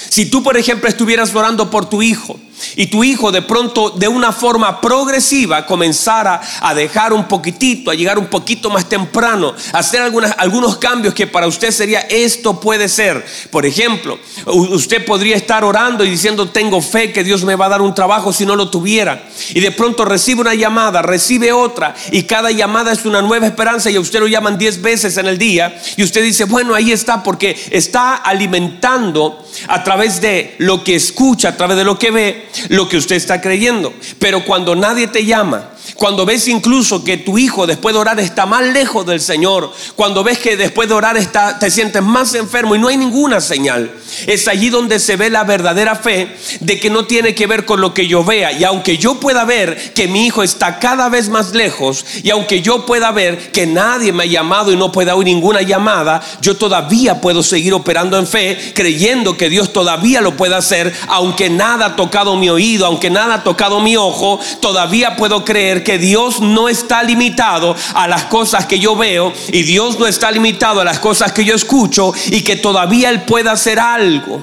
Si 0.10 0.28
tú, 0.28 0.44
por 0.44 0.58
ejemplo, 0.58 0.90
estuvieras 0.90 1.34
orando 1.36 1.70
por 1.70 1.90
tu 1.90 2.02
hijo 2.02 2.40
y 2.78 2.88
tu 2.88 3.04
hijo 3.04 3.32
de 3.32 3.42
pronto 3.42 3.90
de 3.90 4.08
una 4.08 4.32
forma 4.32 4.80
progresiva 4.80 5.66
comenzara 5.66 6.40
a 6.62 6.76
dejar 6.76 7.12
un 7.12 7.28
poquitito, 7.28 7.90
a 7.90 7.96
llegar 7.96 8.20
un 8.20 8.28
poquito 8.28 8.70
más 8.70 8.88
temprano, 8.88 9.56
a 9.74 9.80
hacer 9.80 10.02
algunas, 10.02 10.36
algunos 10.38 10.78
cambios 10.78 11.16
que 11.16 11.26
para 11.26 11.48
usted 11.48 11.72
sería 11.72 12.02
esto 12.02 12.60
puede 12.60 12.88
ser. 12.88 13.26
Por 13.50 13.66
ejemplo, 13.66 14.20
usted 14.46 15.04
podría 15.06 15.36
estar 15.36 15.64
orando 15.64 16.06
y 16.06 16.10
diciendo 16.10 16.50
tengo 16.50 16.80
fe 16.80 17.12
que 17.12 17.24
Dios 17.24 17.44
me 17.44 17.56
va 17.56 17.66
a 17.66 17.70
dar 17.70 17.82
un 17.82 17.96
trabajo 17.96 18.32
si 18.32 18.46
no 18.46 18.56
lo 18.56 18.70
tuviera. 18.70 19.28
Y 19.50 19.60
de 19.60 19.72
pronto 19.72 20.06
recibe 20.06 20.42
una 20.42 20.54
llamada, 20.54 21.02
recibe 21.02 21.52
otra 21.52 21.96
y 22.12 22.24
cada 22.24 22.52
llamada 22.52 22.92
es 22.92 23.06
una 23.06 23.24
nueva 23.24 23.48
esperanza 23.48 23.90
y 23.90 23.96
a 23.96 24.00
usted 24.00 24.20
lo 24.20 24.28
llaman 24.28 24.58
10 24.58 24.84
veces 24.84 25.18
en 25.18 25.26
el 25.26 25.40
día 25.40 25.82
y 25.96 26.04
usted 26.04 26.22
dice, 26.22 26.46
bueno, 26.46 26.76
ahí 26.76 26.92
está 26.92 27.24
porque 27.24 27.58
está 27.72 28.18
alimentando 28.18 29.44
a 29.68 29.84
través 29.84 30.22
de 30.22 30.54
lo 30.60 30.84
que 30.84 30.96
escucha, 30.96 31.50
a 31.50 31.58
través 31.58 31.76
de 31.76 31.84
lo 31.84 31.98
que 31.98 32.12
ve 32.12 32.50
lo 32.70 32.88
que 32.88 32.98
usted 32.98 33.16
está 33.16 33.42
creyendo. 33.42 33.94
Pero 34.20 34.44
cuando 34.46 34.76
nadie 34.76 35.08
te 35.08 35.26
llama, 35.26 35.72
cuando 35.96 36.26
ves 36.26 36.48
incluso 36.48 37.04
que 37.04 37.18
tu 37.18 37.38
hijo 37.38 37.68
después 37.68 37.94
de 37.94 38.00
orar 38.00 38.20
está 38.20 38.46
más 38.46 38.64
lejos 38.64 39.06
del 39.06 39.22
Señor, 39.22 39.72
cuando 39.96 40.24
ves 40.24 40.40
que 40.40 40.58
después 40.58 40.88
de 40.88 40.96
orar 40.96 41.18
está, 41.18 41.60
te 41.60 41.72
sientes 41.72 42.02
más 42.02 42.34
enfermo 42.34 42.76
y 42.76 42.80
no 42.80 42.88
hay 42.88 42.98
ninguna 42.98 43.42
señal, 43.42 43.92
es 44.26 44.48
allí 44.48 44.70
donde 44.70 45.00
se 45.00 45.16
ve 45.16 45.30
la 45.30 45.44
verdadera 45.44 45.96
fe 45.96 46.36
de 46.60 46.80
que 46.80 46.90
no 46.90 47.06
tiene 47.06 47.36
que 47.36 47.48
ver 47.48 47.66
con 47.66 47.82
lo 47.82 47.94
que 47.94 48.08
yo 48.08 48.24
vea. 48.24 48.52
Y 48.52 48.64
aunque 48.64 48.98
yo 48.98 49.20
pueda 49.20 49.46
ver 49.46 49.94
que 49.94 50.08
mi 50.08 50.26
hijo 50.26 50.44
está 50.44 50.80
cada 50.80 51.10
vez 51.10 51.30
más 51.30 51.52
lejos, 51.52 52.06
y 52.24 52.30
aunque 52.30 52.62
yo 52.62 52.86
pueda 52.86 53.12
ver 53.12 53.52
que 53.52 53.66
nadie 53.66 54.12
me 54.12 54.24
ha 54.24 54.28
llamado 54.28 54.72
y 54.72 54.78
no 54.78 54.92
pueda 54.92 55.16
oír 55.16 55.28
ninguna 55.28 55.62
llamada, 55.62 56.22
yo 56.42 56.56
todavía 56.58 57.22
puedo 57.22 57.44
seguir 57.44 57.74
operando 57.74 58.18
en 58.18 58.28
fe, 58.28 58.74
creyendo 58.74 59.38
que 59.38 59.50
Dios 59.50 59.74
todavía 59.74 60.22
lo 60.22 60.36
puede 60.36 60.56
hacer, 60.56 60.94
aunque 61.08 61.50
nada 61.50 61.88
ha 61.88 61.96
tocado 61.96 62.36
mi 62.36 62.50
oído, 62.50 62.86
aunque 62.86 63.10
nada 63.10 63.36
ha 63.36 63.44
tocado 63.44 63.80
mi 63.80 63.98
ojo, 63.98 64.40
todavía 64.62 65.16
puedo 65.16 65.44
creer 65.44 65.77
que 65.84 65.98
Dios 65.98 66.42
no 66.42 66.70
está 66.70 67.04
limitado 67.04 67.76
a 67.94 68.08
las 68.08 68.26
cosas 68.26 68.66
que 68.66 68.80
yo 68.80 68.96
veo 68.96 69.34
y 69.52 69.64
Dios 69.64 70.00
no 70.00 70.08
está 70.08 70.32
limitado 70.32 70.82
a 70.82 70.86
las 70.86 71.00
cosas 71.00 71.32
que 71.32 71.46
yo 71.46 71.56
escucho 71.56 72.14
y 72.28 72.42
que 72.42 72.56
todavía 72.56 73.10
Él 73.10 73.22
puede 73.22 73.50
hacer 73.50 73.80
algo. 73.80 74.42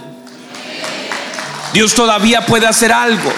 Dios 1.72 1.94
todavía 1.94 2.46
puede 2.46 2.66
hacer 2.66 2.92
algo. 2.92 3.32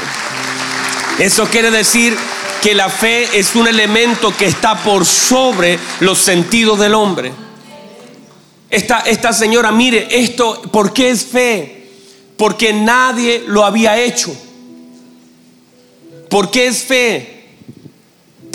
Eso 1.18 1.46
quiere 1.46 1.70
decir 1.70 2.16
que 2.62 2.74
la 2.74 2.88
fe 2.88 3.38
es 3.38 3.54
un 3.54 3.66
elemento 3.66 4.36
que 4.36 4.46
está 4.46 4.82
por 4.82 5.06
sobre 5.06 5.78
los 6.00 6.18
sentidos 6.18 6.78
del 6.78 6.94
hombre. 6.94 7.32
Esta, 8.68 9.00
esta 9.00 9.32
señora, 9.32 9.72
mire, 9.72 10.08
esto, 10.10 10.60
¿por 10.70 10.92
qué 10.92 11.10
es 11.10 11.24
fe? 11.24 11.88
Porque 12.36 12.72
nadie 12.72 13.44
lo 13.46 13.64
había 13.64 13.98
hecho. 13.98 14.36
¿Por 16.28 16.50
qué 16.50 16.66
es 16.66 16.82
fe? 16.82 17.35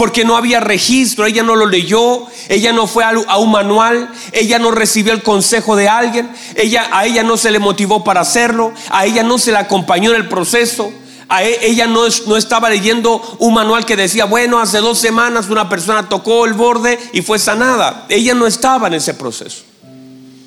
Porque 0.02 0.26
no 0.26 0.36
había 0.36 0.60
registro, 0.60 1.28
ella 1.28 1.44
no 1.44 1.56
lo 1.56 1.68
leyó, 1.68 2.26
ella 2.50 2.74
no 2.74 2.88
fue 2.88 3.04
a 3.04 3.38
un 3.38 3.52
manual, 3.52 4.10
ella 4.32 4.58
no 4.58 4.72
recibió 4.72 5.14
el 5.14 5.22
consejo 5.22 5.76
de 5.76 5.90
alguien, 5.90 6.28
ella, 6.56 6.90
a 6.92 7.06
ella 7.06 7.22
no 7.22 7.38
se 7.38 7.52
le 7.52 7.60
motivó 7.60 8.04
para 8.04 8.22
hacerlo, 8.22 8.74
a 8.90 9.06
ella 9.06 9.22
no 9.22 9.38
se 9.38 9.52
le 9.52 9.60
acompañó 9.60 10.10
en 10.10 10.16
el 10.16 10.28
proceso. 10.28 10.92
E, 11.40 11.68
ella 11.68 11.86
no, 11.86 12.06
no 12.26 12.36
estaba 12.36 12.68
leyendo 12.72 13.22
un 13.38 13.54
manual 13.54 13.86
que 13.86 13.96
decía, 13.96 14.26
bueno, 14.26 14.60
hace 14.60 14.80
dos 14.80 14.98
semanas 14.98 15.50
una 15.50 15.70
persona 15.70 16.10
tocó 16.10 16.46
el 16.46 16.54
borde 16.54 16.98
y 17.14 17.22
fue 17.22 17.38
sanada. 17.38 18.08
Ella 18.10 18.34
no 18.34 18.48
estaba 18.48 18.88
en 18.88 18.96
ese 18.96 19.14
proceso. 19.14 19.62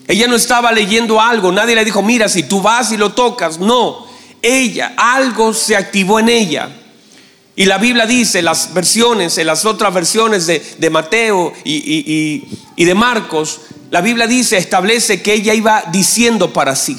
Ella 0.09 0.27
no 0.27 0.35
estaba 0.35 0.73
leyendo 0.73 1.21
algo. 1.21 1.53
Nadie 1.53 1.77
le 1.77 1.85
dijo, 1.85 2.03
mira, 2.03 2.29
si 2.29 2.43
tú 2.43 2.61
vas 2.61 2.91
y 2.91 2.97
lo 2.97 3.13
tocas. 3.13 3.61
No, 3.61 4.05
ella, 4.43 4.95
algo 4.97 5.55
se 5.55 5.77
activó 5.77 6.19
en 6.19 6.29
ella. 6.29 6.71
Y 7.57 7.67
la 7.67 7.79
Biblia 7.79 8.07
dice, 8.07 8.43
las 8.43 8.75
versiones, 8.75 9.39
en 9.39 9.47
las 9.47 9.65
otras 9.65 9.95
versiones 9.95 10.47
de, 10.47 10.91
Mateo 10.91 11.53
y, 11.63 12.45
y, 12.77 12.85
de 12.85 12.95
Marcos, 12.95 13.61
la 13.91 14.01
Biblia 14.01 14.27
dice, 14.27 14.57
establece 14.57 15.23
que 15.23 15.35
ella 15.35 15.55
iba 15.55 15.85
diciendo 15.93 16.53
para 16.53 16.75
sí. 16.75 16.97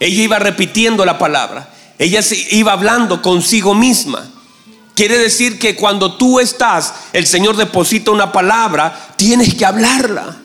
Ella 0.00 0.22
iba 0.22 0.38
repitiendo 0.38 1.04
la 1.04 1.18
palabra. 1.18 1.72
Ella 1.98 2.20
iba 2.50 2.72
hablando 2.72 3.20
consigo 3.20 3.74
misma. 3.74 4.26
Quiere 4.94 5.18
decir 5.18 5.58
que 5.58 5.76
cuando 5.76 6.16
tú 6.16 6.40
estás, 6.40 6.94
el 7.12 7.26
Señor 7.26 7.56
deposita 7.56 8.10
una 8.10 8.32
palabra, 8.32 9.14
tienes 9.16 9.54
que 9.54 9.66
hablarla. 9.66 10.41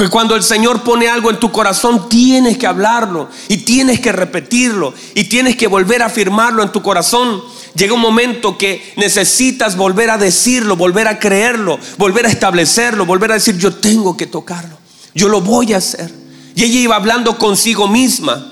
Que 0.00 0.08
cuando 0.08 0.34
el 0.34 0.42
Señor 0.42 0.82
pone 0.82 1.10
algo 1.10 1.28
en 1.28 1.38
tu 1.38 1.52
corazón, 1.52 2.08
tienes 2.08 2.56
que 2.56 2.66
hablarlo 2.66 3.28
y 3.48 3.58
tienes 3.58 4.00
que 4.00 4.12
repetirlo 4.12 4.94
y 5.14 5.24
tienes 5.24 5.56
que 5.56 5.66
volver 5.66 6.00
a 6.00 6.06
afirmarlo 6.06 6.62
en 6.62 6.72
tu 6.72 6.80
corazón. 6.80 7.42
Llega 7.74 7.92
un 7.92 8.00
momento 8.00 8.56
que 8.56 8.94
necesitas 8.96 9.76
volver 9.76 10.08
a 10.08 10.16
decirlo, 10.16 10.74
volver 10.74 11.06
a 11.06 11.18
creerlo, 11.18 11.78
volver 11.98 12.24
a 12.24 12.30
establecerlo, 12.30 13.04
volver 13.04 13.32
a 13.32 13.34
decir, 13.34 13.58
yo 13.58 13.74
tengo 13.74 14.16
que 14.16 14.26
tocarlo, 14.26 14.78
yo 15.14 15.28
lo 15.28 15.42
voy 15.42 15.74
a 15.74 15.76
hacer. 15.76 16.10
Y 16.54 16.64
ella 16.64 16.80
iba 16.80 16.96
hablando 16.96 17.36
consigo 17.36 17.86
misma, 17.86 18.50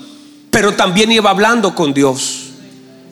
pero 0.51 0.75
también 0.75 1.11
iba 1.11 1.31
hablando 1.31 1.73
con 1.73 1.95
Dios. 1.95 2.51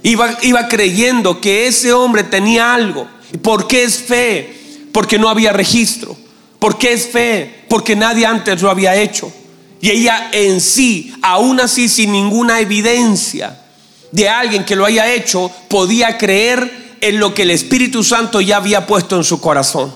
Iba, 0.03 0.37
iba 0.43 0.67
creyendo 0.67 1.41
que 1.41 1.65
ese 1.65 1.91
hombre 1.91 2.23
tenía 2.23 2.75
algo. 2.75 3.07
¿Por 3.41 3.65
qué 3.65 3.81
es 3.81 3.97
fe? 3.97 4.89
Porque 4.91 5.17
no 5.17 5.27
había 5.27 5.53
registro. 5.53 6.15
¿Por 6.59 6.77
qué 6.77 6.93
es 6.93 7.07
fe? 7.07 7.65
Porque 7.69 7.95
nadie 7.95 8.25
antes 8.25 8.61
lo 8.61 8.69
había 8.69 8.95
hecho. 8.95 9.31
Y 9.79 9.91
ella 9.91 10.29
en 10.31 10.59
sí, 10.59 11.13
aún 11.21 11.59
así 11.59 11.87
sin 11.87 12.11
ninguna 12.11 12.59
evidencia 12.59 13.63
de 14.11 14.27
alguien 14.27 14.65
que 14.65 14.75
lo 14.75 14.85
haya 14.85 15.13
hecho, 15.13 15.51
podía 15.67 16.17
creer 16.17 16.97
en 17.01 17.19
lo 17.19 17.33
que 17.33 17.43
el 17.43 17.51
Espíritu 17.51 18.03
Santo 18.03 18.41
ya 18.41 18.57
había 18.57 18.87
puesto 18.87 19.15
en 19.15 19.23
su 19.23 19.39
corazón. 19.39 19.93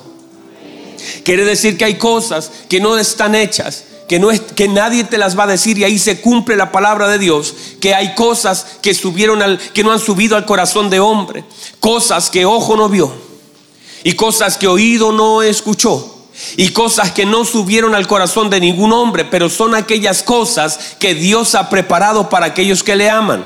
Quiere 1.23 1.45
decir 1.45 1.77
que 1.77 1.85
hay 1.85 1.95
cosas 1.95 2.51
que 2.69 2.79
no 2.79 2.97
están 2.99 3.33
hechas, 3.33 3.85
que, 4.07 4.19
no 4.19 4.29
es, 4.29 4.41
que 4.41 4.67
nadie 4.67 5.03
te 5.03 5.17
las 5.17 5.39
va 5.39 5.45
a 5.45 5.47
decir 5.47 5.79
y 5.79 5.83
ahí 5.83 5.97
se 5.97 6.21
cumple 6.21 6.55
la 6.55 6.71
palabra 6.71 7.07
de 7.07 7.17
Dios, 7.17 7.55
que 7.79 7.95
hay 7.95 8.13
cosas 8.13 8.67
que, 8.83 8.93
subieron 8.93 9.41
al, 9.41 9.57
que 9.57 9.83
no 9.83 9.91
han 9.91 9.99
subido 9.99 10.35
al 10.35 10.45
corazón 10.45 10.91
de 10.91 10.99
hombre, 10.99 11.43
cosas 11.79 12.29
que 12.29 12.45
ojo 12.45 12.75
no 12.75 12.87
vio 12.87 13.11
y 14.03 14.13
cosas 14.13 14.57
que 14.57 14.67
oído 14.67 15.11
no 15.11 15.41
escuchó 15.41 16.20
y 16.57 16.69
cosas 16.69 17.11
que 17.11 17.25
no 17.25 17.45
subieron 17.45 17.95
al 17.95 18.07
corazón 18.07 18.49
de 18.49 18.59
ningún 18.59 18.93
hombre, 18.93 19.25
pero 19.25 19.49
son 19.49 19.75
aquellas 19.75 20.23
cosas 20.23 20.95
que 20.99 21.13
Dios 21.13 21.55
ha 21.55 21.69
preparado 21.69 22.29
para 22.29 22.47
aquellos 22.47 22.83
que 22.83 22.95
le 22.95 23.09
aman 23.09 23.43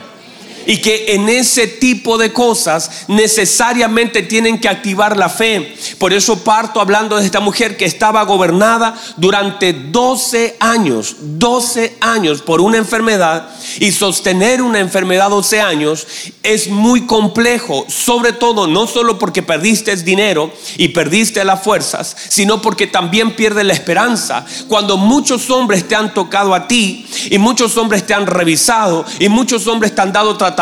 y 0.66 0.78
que 0.78 1.14
en 1.14 1.30
ese 1.30 1.68
tipo 1.68 2.18
de 2.18 2.34
cosas 2.34 3.06
necesariamente 3.08 4.24
tienen 4.24 4.60
que 4.60 4.70
activar 4.70 5.18
la 5.18 5.30
fe. 5.30 5.76
Por 5.98 6.14
eso 6.14 6.44
parto 6.44 6.82
hablando 6.82 7.18
de 7.18 7.26
esta 7.26 7.40
mujer 7.40 7.78
que 7.78 7.86
estaba 7.86 8.24
gobernada 8.24 8.96
durante 9.18 9.74
12 9.74 10.58
años, 10.60 11.16
12 11.20 11.98
años 12.02 12.42
por 12.42 12.62
una 12.62 12.78
enfermedad 12.78 13.50
y 13.80 13.92
sostener 13.92 14.62
una 14.62 14.80
enfermedad 14.80 15.30
12 15.30 15.62
años 15.62 16.08
es 16.44 16.70
muy 16.70 17.06
complejo, 17.06 17.86
sobre 17.88 18.34
todo 18.34 18.68
no 18.68 18.88
solo 18.88 19.18
porque 19.20 19.44
perdiste 19.44 19.96
dinero 19.96 20.52
y 20.78 20.90
perdiste 20.90 21.44
las 21.44 21.62
fuerzas, 21.62 22.16
sino 22.30 22.62
porque 22.62 22.88
también 22.88 23.36
pierdes 23.36 23.66
la 23.66 23.74
esperanza. 23.74 24.46
Cuando 24.68 24.98
muchos 24.98 25.50
hombres 25.50 25.88
te 25.88 25.96
han 25.96 26.14
tocado 26.14 26.54
a 26.54 26.68
ti 26.68 27.06
y 27.30 27.38
muchos 27.38 27.78
hombres 27.78 28.06
te 28.06 28.14
han 28.14 28.28
revisado 28.28 29.06
y 29.20 29.30
muchos 29.30 29.68
hombres 29.68 29.94
te 29.94 30.02
han 30.02 30.12
dado 30.12 30.38
tratamiento, 30.38 30.55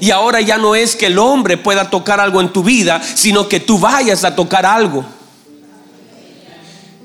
y 0.00 0.10
ahora 0.10 0.40
ya 0.40 0.58
no 0.58 0.74
es 0.74 0.96
que 0.96 1.06
el 1.06 1.18
hombre 1.18 1.56
pueda 1.56 1.90
tocar 1.90 2.20
algo 2.20 2.40
en 2.40 2.52
tu 2.52 2.62
vida, 2.62 3.00
sino 3.02 3.48
que 3.48 3.60
tú 3.60 3.78
vayas 3.78 4.24
a 4.24 4.34
tocar 4.34 4.66
algo. 4.66 5.04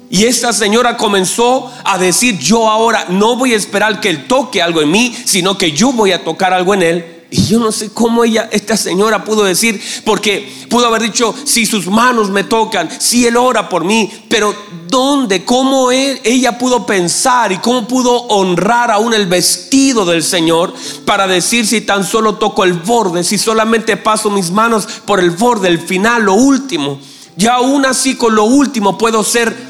Y 0.10 0.26
esta 0.26 0.52
señora 0.54 0.98
comenzó 0.98 1.72
a 1.84 1.98
decir, 2.00 2.40
yo 2.40 2.68
ahora 2.68 3.06
no 3.10 3.36
voy 3.36 3.54
a 3.54 3.58
esperar 3.58 4.02
que 4.02 4.10
él 4.10 4.26
toque 4.26 4.62
algo 4.62 4.82
en 4.82 4.90
mí, 4.90 5.16
sino 5.26 5.58
que 5.58 5.72
yo 5.72 5.92
voy 5.94 6.12
a 6.12 6.24
tocar 6.24 6.52
algo 6.52 6.74
en 6.74 6.82
él. 6.82 7.19
Y 7.32 7.46
yo 7.46 7.60
no 7.60 7.72
sé 7.72 7.92
cómo 7.92 8.24
ella, 8.24 8.50
esta 8.52 8.76
señora 8.76 9.24
pudo 9.24 9.44
decir, 9.44 9.80
porque 10.04 10.52
pudo 10.68 10.88
haber 10.88 11.04
dicho, 11.04 11.36
si 11.44 11.66
sus 11.66 11.86
manos 11.86 12.30
me 12.32 12.44
tocan, 12.44 12.90
si 13.00 13.28
él 13.28 13.38
ora 13.38 13.70
por 13.70 13.84
mí, 13.84 14.12
pero 14.28 14.56
¿dónde? 14.88 15.46
¿Cómo 15.46 15.92
ella 15.92 16.58
pudo 16.58 16.88
pensar 16.88 17.52
y 17.52 17.58
cómo 17.60 17.88
pudo 17.88 18.12
honrar 18.30 18.90
aún 18.90 19.14
el 19.14 19.28
vestido 19.28 20.06
del 20.06 20.24
Señor 20.24 20.74
para 21.06 21.28
decir 21.28 21.68
si 21.68 21.82
tan 21.82 22.04
solo 22.04 22.36
toco 22.36 22.64
el 22.64 22.74
borde, 22.74 23.24
si 23.24 23.38
solamente 23.38 23.96
paso 23.96 24.32
mis 24.32 24.50
manos 24.50 24.88
por 25.06 25.20
el 25.20 25.30
borde, 25.30 25.68
el 25.68 25.80
final, 25.80 26.24
lo 26.24 26.34
último? 26.34 27.00
Ya 27.36 27.56
aún 27.56 27.86
así 27.86 28.16
con 28.16 28.34
lo 28.34 28.46
último 28.46 28.98
puedo 28.98 29.24
ser 29.24 29.70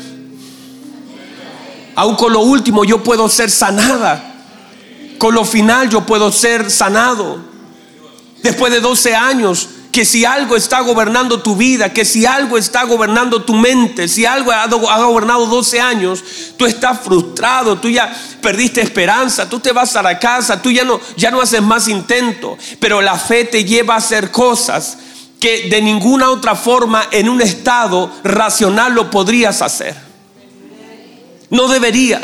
Aún 2.00 2.16
con 2.16 2.32
lo 2.32 2.40
último 2.40 2.86
yo 2.86 3.04
puedo 3.04 3.28
ser 3.28 3.52
sanada. 3.52 4.24
Con 5.18 5.36
lo 5.36 5.44
final 5.44 5.90
yo 5.90 6.06
puedo 6.06 6.32
ser 6.32 6.72
sanado. 6.72 7.49
Después 8.42 8.72
de 8.72 8.80
12 8.80 9.16
años, 9.16 9.70
que 9.92 10.06
si 10.06 10.24
algo 10.24 10.56
está 10.56 10.82
gobernando 10.82 11.42
tu 11.42 11.56
vida, 11.56 11.92
que 11.92 12.06
si 12.06 12.26
algo 12.26 12.58
está 12.58 12.84
gobernando 12.84 13.44
tu 13.44 13.56
mente, 13.56 14.08
si 14.08 14.26
algo 14.26 14.52
ha, 14.52 14.68
gobernado 14.68 15.48
12 15.48 15.82
años, 15.82 16.24
tú 16.58 16.66
estás 16.66 17.00
frustrado, 17.02 17.80
tú 17.80 17.90
ya 17.90 18.16
perdiste 18.42 18.82
esperanza, 18.82 19.50
tú 19.50 19.60
te 19.60 19.72
vas 19.72 19.96
a 19.96 20.04
la 20.04 20.20
casa, 20.20 20.62
tú 20.62 20.70
ya 20.72 20.84
no, 20.84 21.00
ya 21.18 21.32
no 21.32 21.42
haces 21.42 21.62
más 21.62 21.88
intento, 21.88 22.58
pero 22.80 23.02
la 23.02 23.18
fe 23.18 23.46
te 23.46 23.66
lleva 23.66 23.96
a 23.96 23.98
hacer 23.98 24.32
cosas 24.32 24.98
que 25.40 25.70
de 25.70 25.82
ninguna 25.82 26.30
otra 26.30 26.56
forma 26.56 27.08
en 27.12 27.28
un 27.28 27.42
estado 27.42 28.12
racional 28.24 28.94
lo 28.94 29.10
podrías 29.10 29.62
hacer. 29.62 29.96
No 31.50 31.68
debería. 31.68 32.22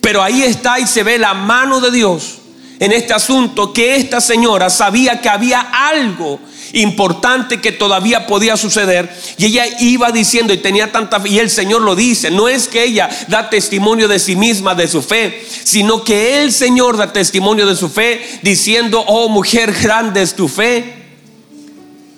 Pero 0.00 0.22
ahí 0.22 0.42
está 0.42 0.78
y 0.80 0.86
se 0.86 1.02
ve 1.02 1.18
la 1.18 1.34
mano 1.34 1.80
de 1.80 1.90
Dios 1.90 2.37
en 2.78 2.92
este 2.92 3.12
asunto 3.12 3.72
que 3.72 3.96
esta 3.96 4.20
señora 4.20 4.70
sabía 4.70 5.20
que 5.20 5.28
había 5.28 5.60
algo 5.60 6.40
importante 6.72 7.60
que 7.60 7.72
todavía 7.72 8.26
podía 8.26 8.56
suceder 8.56 9.10
y 9.38 9.46
ella 9.46 9.64
iba 9.80 10.12
diciendo 10.12 10.52
y 10.52 10.58
tenía 10.58 10.92
tanta 10.92 11.18
fe 11.20 11.30
y 11.30 11.38
el 11.38 11.50
Señor 11.50 11.82
lo 11.82 11.96
dice, 11.96 12.30
no 12.30 12.48
es 12.48 12.68
que 12.68 12.84
ella 12.84 13.08
da 13.28 13.50
testimonio 13.50 14.08
de 14.08 14.18
sí 14.18 14.36
misma, 14.36 14.74
de 14.74 14.88
su 14.88 15.02
fe, 15.02 15.44
sino 15.64 16.04
que 16.04 16.42
el 16.42 16.52
Señor 16.52 16.96
da 16.96 17.12
testimonio 17.12 17.66
de 17.66 17.76
su 17.76 17.88
fe 17.88 18.40
diciendo, 18.42 19.02
oh 19.06 19.28
mujer 19.28 19.72
grande 19.72 20.22
es 20.22 20.34
tu 20.34 20.48
fe, 20.48 20.98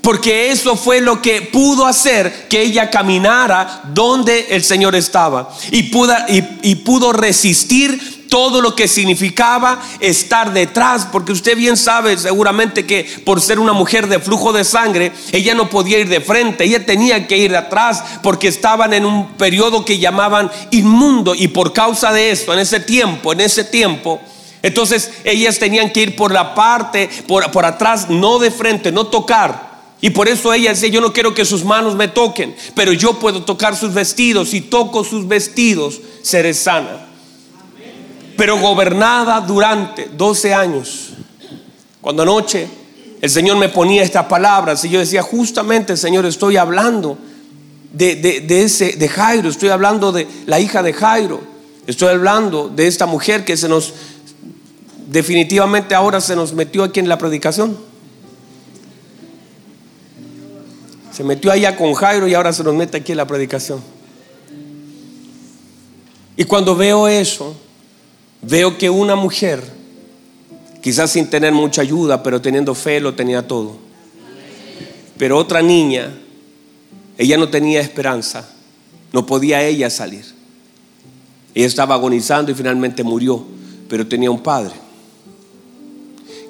porque 0.03 0.51
eso 0.51 0.77
fue 0.77 1.01
lo 1.01 1.21
que 1.21 1.43
pudo 1.43 1.87
hacer 1.87 2.49
que 2.49 2.63
ella 2.63 2.91
caminara 2.91 3.83
donde 3.93 4.47
el 4.51 4.65
Señor 4.65 4.97
estaba. 4.97 5.55
Y 5.71 5.85
pudo, 5.85 6.15
y, 6.29 6.75
pudo 6.77 7.13
resistir 7.13 8.20
todo 8.31 8.63
lo 8.63 8.75
que 8.75 8.89
significaba 8.89 9.83
estar 9.99 10.55
detrás, 10.55 11.07
porque 11.13 11.33
usted 11.33 11.57
bien 11.57 11.77
sabe 11.77 12.17
seguramente 12.17 12.87
que 12.87 13.05
por 13.27 13.43
ser 13.43 13.59
una 13.59 13.75
mujer 13.75 14.07
de 14.07 14.21
flujo 14.21 14.55
de 14.55 14.65
sangre, 14.65 15.13
ella 15.33 15.55
no 15.55 15.69
podía 15.69 15.99
ir 15.99 16.09
de 16.09 16.23
frente, 16.23 16.65
ella 16.65 16.87
tenía 16.87 17.27
que 17.27 17.37
ir 17.37 17.51
de 17.51 17.59
atrás, 17.59 18.03
porque 18.23 18.49
estaban 18.49 18.95
en 18.95 19.05
un 19.05 19.33
periodo 19.33 19.85
que 19.85 19.99
llamaban 19.99 20.51
inmundo, 20.71 21.35
y 21.35 21.49
por 21.49 21.75
causa 21.75 22.13
de 22.13 22.31
esto, 22.31 22.55
en 22.55 22.61
ese 22.61 22.81
tiempo, 22.81 23.33
en 23.33 23.41
ese 23.41 23.65
tiempo, 23.65 24.21
entonces 24.63 25.11
ellas 25.25 25.59
tenían 25.59 25.91
que 25.91 26.03
ir 26.03 26.17
por 26.17 26.33
la 26.33 26.55
parte, 26.55 27.11
por, 27.27 27.51
por 27.51 27.65
atrás, 27.65 28.09
no 28.09 28.39
de 28.39 28.51
frente, 28.51 28.93
no 28.93 29.09
tocar. 29.09 29.71
Y 30.03 30.11
por 30.11 30.29
eso 30.29 30.53
ella 30.53 30.71
dice, 30.71 30.91
yo 30.91 31.01
no 31.01 31.13
quiero 31.13 31.35
que 31.35 31.45
sus 31.45 31.65
manos 31.65 31.95
me 31.95 32.09
toquen, 32.09 32.55
pero 32.75 32.93
yo 32.93 33.15
puedo 33.19 33.43
tocar 33.43 33.77
sus 33.77 33.93
vestidos. 33.93 34.55
y 34.55 34.61
toco 34.61 35.05
sus 35.05 35.27
vestidos, 35.27 36.01
seré 36.23 36.55
sana. 36.55 37.10
Pero 38.41 38.59
gobernada 38.59 39.39
durante 39.43 40.09
12 40.17 40.55
años. 40.55 41.11
Cuando 42.01 42.23
anoche 42.23 42.67
el 43.21 43.29
Señor 43.29 43.59
me 43.59 43.69
ponía 43.69 44.03
estas 44.03 44.25
palabras 44.25 44.83
y 44.83 44.89
yo 44.89 44.99
decía, 44.99 45.21
justamente 45.21 45.95
Señor, 45.95 46.25
estoy 46.25 46.57
hablando 46.57 47.19
de, 47.93 48.17
de, 48.17 48.63
ese, 48.63 48.93
de 48.93 49.09
Jairo, 49.11 49.51
estoy 49.51 49.69
hablando 49.69 50.11
de 50.11 50.27
la 50.47 50.59
hija 50.59 50.83
de 50.83 50.95
Jairo, 50.95 51.43
estoy 51.87 52.09
hablando 52.09 52.71
de 52.71 52.87
esta 52.87 53.05
mujer 53.05 53.45
que 53.45 53.59
se 53.59 53.69
nos, 53.69 53.93
definitivamente 55.09 55.95
ahora 55.95 56.23
se 56.23 56.35
nos 56.35 56.55
metió 56.55 56.85
aquí 56.85 56.99
en 56.99 57.11
la 57.11 57.19
predicación. 57.19 57.77
Se 61.13 61.25
metió 61.25 61.53
allá 61.53 61.77
con 61.77 61.93
Jairo 61.93 62.27
y 62.27 62.33
ahora 62.33 62.55
se 62.55 62.65
nos 62.65 62.75
mete 62.75 62.97
aquí 62.97 63.13
en 63.13 63.19
la 63.19 63.27
predicación. 63.27 63.83
Y 66.39 66.45
cuando 66.45 66.75
veo 66.75 67.07
eso, 67.07 67.55
veo 68.43 68.79
que 68.79 68.91
una 68.91 69.17
mujer, 69.17 69.63
quizás 70.83 71.11
sin 71.11 71.29
tener 71.29 71.53
mucha 71.53 71.83
ayuda, 71.83 72.23
pero 72.23 72.41
teniendo 72.41 72.75
fe, 72.75 73.01
lo 73.01 73.15
tenía 73.15 73.47
todo. 73.47 73.77
Pero 75.19 75.37
otra 75.37 75.63
niña, 75.63 76.15
ella 77.19 77.37
no 77.37 77.49
tenía 77.51 77.81
esperanza, 77.81 78.49
no 79.13 79.27
podía 79.27 79.63
ella 79.63 79.91
salir. 79.91 80.25
Ella 81.55 81.67
estaba 81.67 81.95
agonizando 81.95 82.53
y 82.53 82.55
finalmente 82.55 83.03
murió, 83.03 83.45
pero 83.89 84.07
tenía 84.07 84.31
un 84.31 84.43
padre 84.43 84.75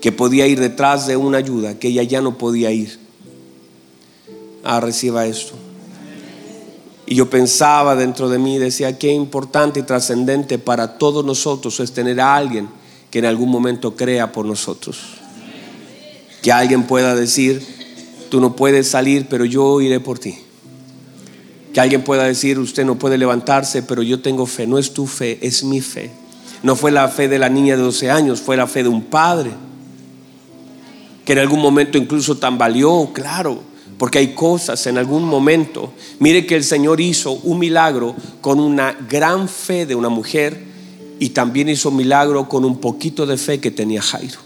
que 0.00 0.12
podía 0.12 0.46
ir 0.46 0.60
detrás 0.60 1.06
de 1.06 1.16
una 1.16 1.38
ayuda 1.38 1.78
que 1.78 1.88
ella 1.88 2.02
ya 2.02 2.20
no 2.20 2.38
podía 2.38 2.70
ir 2.70 2.98
ah, 4.64 4.80
reciba 4.80 5.26
esto. 5.26 5.54
Y 7.10 7.16
yo 7.16 7.28
pensaba 7.28 7.96
dentro 7.96 8.28
de 8.28 8.38
mí, 8.38 8.58
decía, 8.58 8.96
qué 8.96 9.12
importante 9.12 9.80
y 9.80 9.82
trascendente 9.82 10.60
para 10.60 10.96
todos 10.96 11.24
nosotros 11.24 11.80
es 11.80 11.90
tener 11.90 12.20
a 12.20 12.36
alguien 12.36 12.68
que 13.10 13.18
en 13.18 13.24
algún 13.24 13.50
momento 13.50 13.96
crea 13.96 14.30
por 14.30 14.46
nosotros. 14.46 14.96
Que 16.40 16.52
alguien 16.52 16.84
pueda 16.84 17.16
decir, 17.16 17.66
tú 18.30 18.40
no 18.40 18.54
puedes 18.54 18.88
salir, 18.88 19.26
pero 19.28 19.44
yo 19.44 19.80
iré 19.80 19.98
por 19.98 20.20
ti. 20.20 20.38
Que 21.74 21.80
alguien 21.80 22.04
pueda 22.04 22.22
decir, 22.22 22.60
usted 22.60 22.84
no 22.84 22.96
puede 22.96 23.18
levantarse, 23.18 23.82
pero 23.82 24.04
yo 24.04 24.22
tengo 24.22 24.46
fe. 24.46 24.68
No 24.68 24.78
es 24.78 24.94
tu 24.94 25.08
fe, 25.08 25.40
es 25.42 25.64
mi 25.64 25.80
fe. 25.80 26.12
No 26.62 26.76
fue 26.76 26.92
la 26.92 27.08
fe 27.08 27.26
de 27.26 27.40
la 27.40 27.48
niña 27.48 27.76
de 27.76 27.82
12 27.82 28.08
años, 28.08 28.40
fue 28.40 28.56
la 28.56 28.68
fe 28.68 28.84
de 28.84 28.88
un 28.88 29.02
padre. 29.02 29.50
Que 31.24 31.32
en 31.32 31.40
algún 31.40 31.60
momento 31.60 31.98
incluso 31.98 32.36
tambaleó, 32.36 33.10
claro 33.12 33.69
porque 34.00 34.18
hay 34.18 34.28
cosas 34.28 34.86
en 34.86 34.96
algún 34.96 35.24
momento. 35.24 35.92
Mire 36.20 36.46
que 36.46 36.56
el 36.56 36.64
Señor 36.64 37.02
hizo 37.02 37.32
un 37.32 37.58
milagro 37.58 38.16
con 38.40 38.58
una 38.58 38.96
gran 39.06 39.46
fe 39.46 39.84
de 39.84 39.94
una 39.94 40.08
mujer 40.08 40.58
y 41.18 41.28
también 41.28 41.68
hizo 41.68 41.90
un 41.90 41.96
milagro 41.96 42.48
con 42.48 42.64
un 42.64 42.78
poquito 42.78 43.26
de 43.26 43.36
fe 43.36 43.60
que 43.60 43.70
tenía 43.70 44.00
Jairo. 44.00 44.38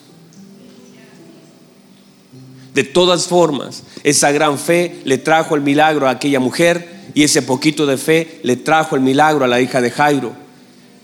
De 2.74 2.82
todas 2.82 3.28
formas, 3.28 3.84
esa 4.02 4.32
gran 4.32 4.58
fe 4.58 5.00
le 5.04 5.18
trajo 5.18 5.54
el 5.54 5.60
milagro 5.60 6.08
a 6.08 6.10
aquella 6.10 6.40
mujer 6.40 7.04
y 7.14 7.22
ese 7.22 7.40
poquito 7.40 7.86
de 7.86 7.96
fe 7.96 8.40
le 8.42 8.56
trajo 8.56 8.96
el 8.96 9.02
milagro 9.02 9.44
a 9.44 9.48
la 9.48 9.60
hija 9.60 9.80
de 9.80 9.92
Jairo. 9.92 10.32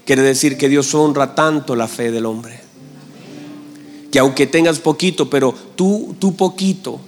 Quiere 0.04 0.22
decir 0.22 0.58
que 0.58 0.68
Dios 0.68 0.92
honra 0.92 1.36
tanto 1.36 1.76
la 1.76 1.86
fe 1.86 2.10
del 2.10 2.26
hombre. 2.26 2.58
Que 4.10 4.18
aunque 4.18 4.48
tengas 4.48 4.80
poquito, 4.80 5.30
pero 5.30 5.54
tú, 5.76 6.16
tú 6.18 6.34
poquito, 6.34 6.98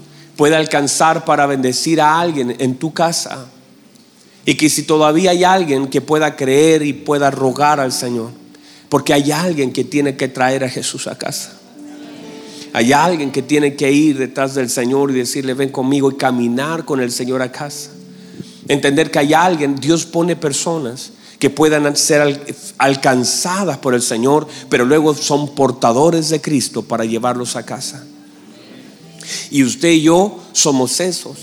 puede 0.42 0.56
alcanzar 0.56 1.24
para 1.24 1.46
bendecir 1.46 2.00
a 2.00 2.18
alguien 2.18 2.56
en 2.58 2.74
tu 2.74 2.92
casa. 2.92 3.46
Y 4.44 4.56
que 4.56 4.68
si 4.68 4.82
todavía 4.82 5.30
hay 5.30 5.44
alguien 5.44 5.86
que 5.86 6.00
pueda 6.00 6.34
creer 6.34 6.82
y 6.82 6.92
pueda 6.92 7.30
rogar 7.30 7.78
al 7.78 7.92
Señor, 7.92 8.30
porque 8.88 9.14
hay 9.14 9.30
alguien 9.30 9.72
que 9.72 9.84
tiene 9.84 10.16
que 10.16 10.26
traer 10.26 10.64
a 10.64 10.68
Jesús 10.68 11.06
a 11.06 11.16
casa. 11.16 11.52
Hay 12.72 12.92
alguien 12.92 13.30
que 13.30 13.42
tiene 13.42 13.76
que 13.76 13.92
ir 13.92 14.18
detrás 14.18 14.56
del 14.56 14.68
Señor 14.68 15.12
y 15.12 15.14
decirle, 15.14 15.54
ven 15.54 15.68
conmigo 15.68 16.10
y 16.10 16.16
caminar 16.16 16.84
con 16.84 16.98
el 16.98 17.12
Señor 17.12 17.40
a 17.40 17.52
casa. 17.52 17.90
Entender 18.66 19.12
que 19.12 19.20
hay 19.20 19.34
alguien, 19.34 19.76
Dios 19.76 20.06
pone 20.06 20.34
personas 20.34 21.12
que 21.38 21.50
puedan 21.50 21.94
ser 21.94 22.42
alcanzadas 22.78 23.78
por 23.78 23.94
el 23.94 24.02
Señor, 24.02 24.48
pero 24.68 24.86
luego 24.86 25.14
son 25.14 25.54
portadores 25.54 26.30
de 26.30 26.40
Cristo 26.40 26.82
para 26.82 27.04
llevarlos 27.04 27.54
a 27.54 27.64
casa. 27.64 28.06
Y 29.50 29.62
usted 29.64 29.90
y 29.90 30.02
yo 30.02 30.38
somos 30.52 31.00
esos. 31.00 31.36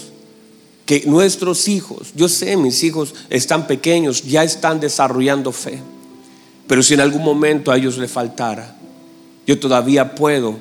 Que 0.86 1.04
nuestros 1.06 1.68
hijos, 1.68 2.10
yo 2.16 2.28
sé, 2.28 2.58
mis 2.58 2.84
hijos 2.84 3.14
están 3.30 3.68
pequeños, 3.68 4.24
ya 4.24 4.44
están 4.44 4.80
desarrollando 4.80 5.52
fe. 5.52 5.80
Pero 6.68 6.82
si 6.82 6.96
en 6.96 7.02
algún 7.02 7.24
momento 7.24 7.72
a 7.72 7.78
ellos 7.78 7.98
le 7.98 8.08
faltara, 8.08 8.76
yo 9.46 9.60
todavía 9.60 10.16
puedo, 10.16 10.60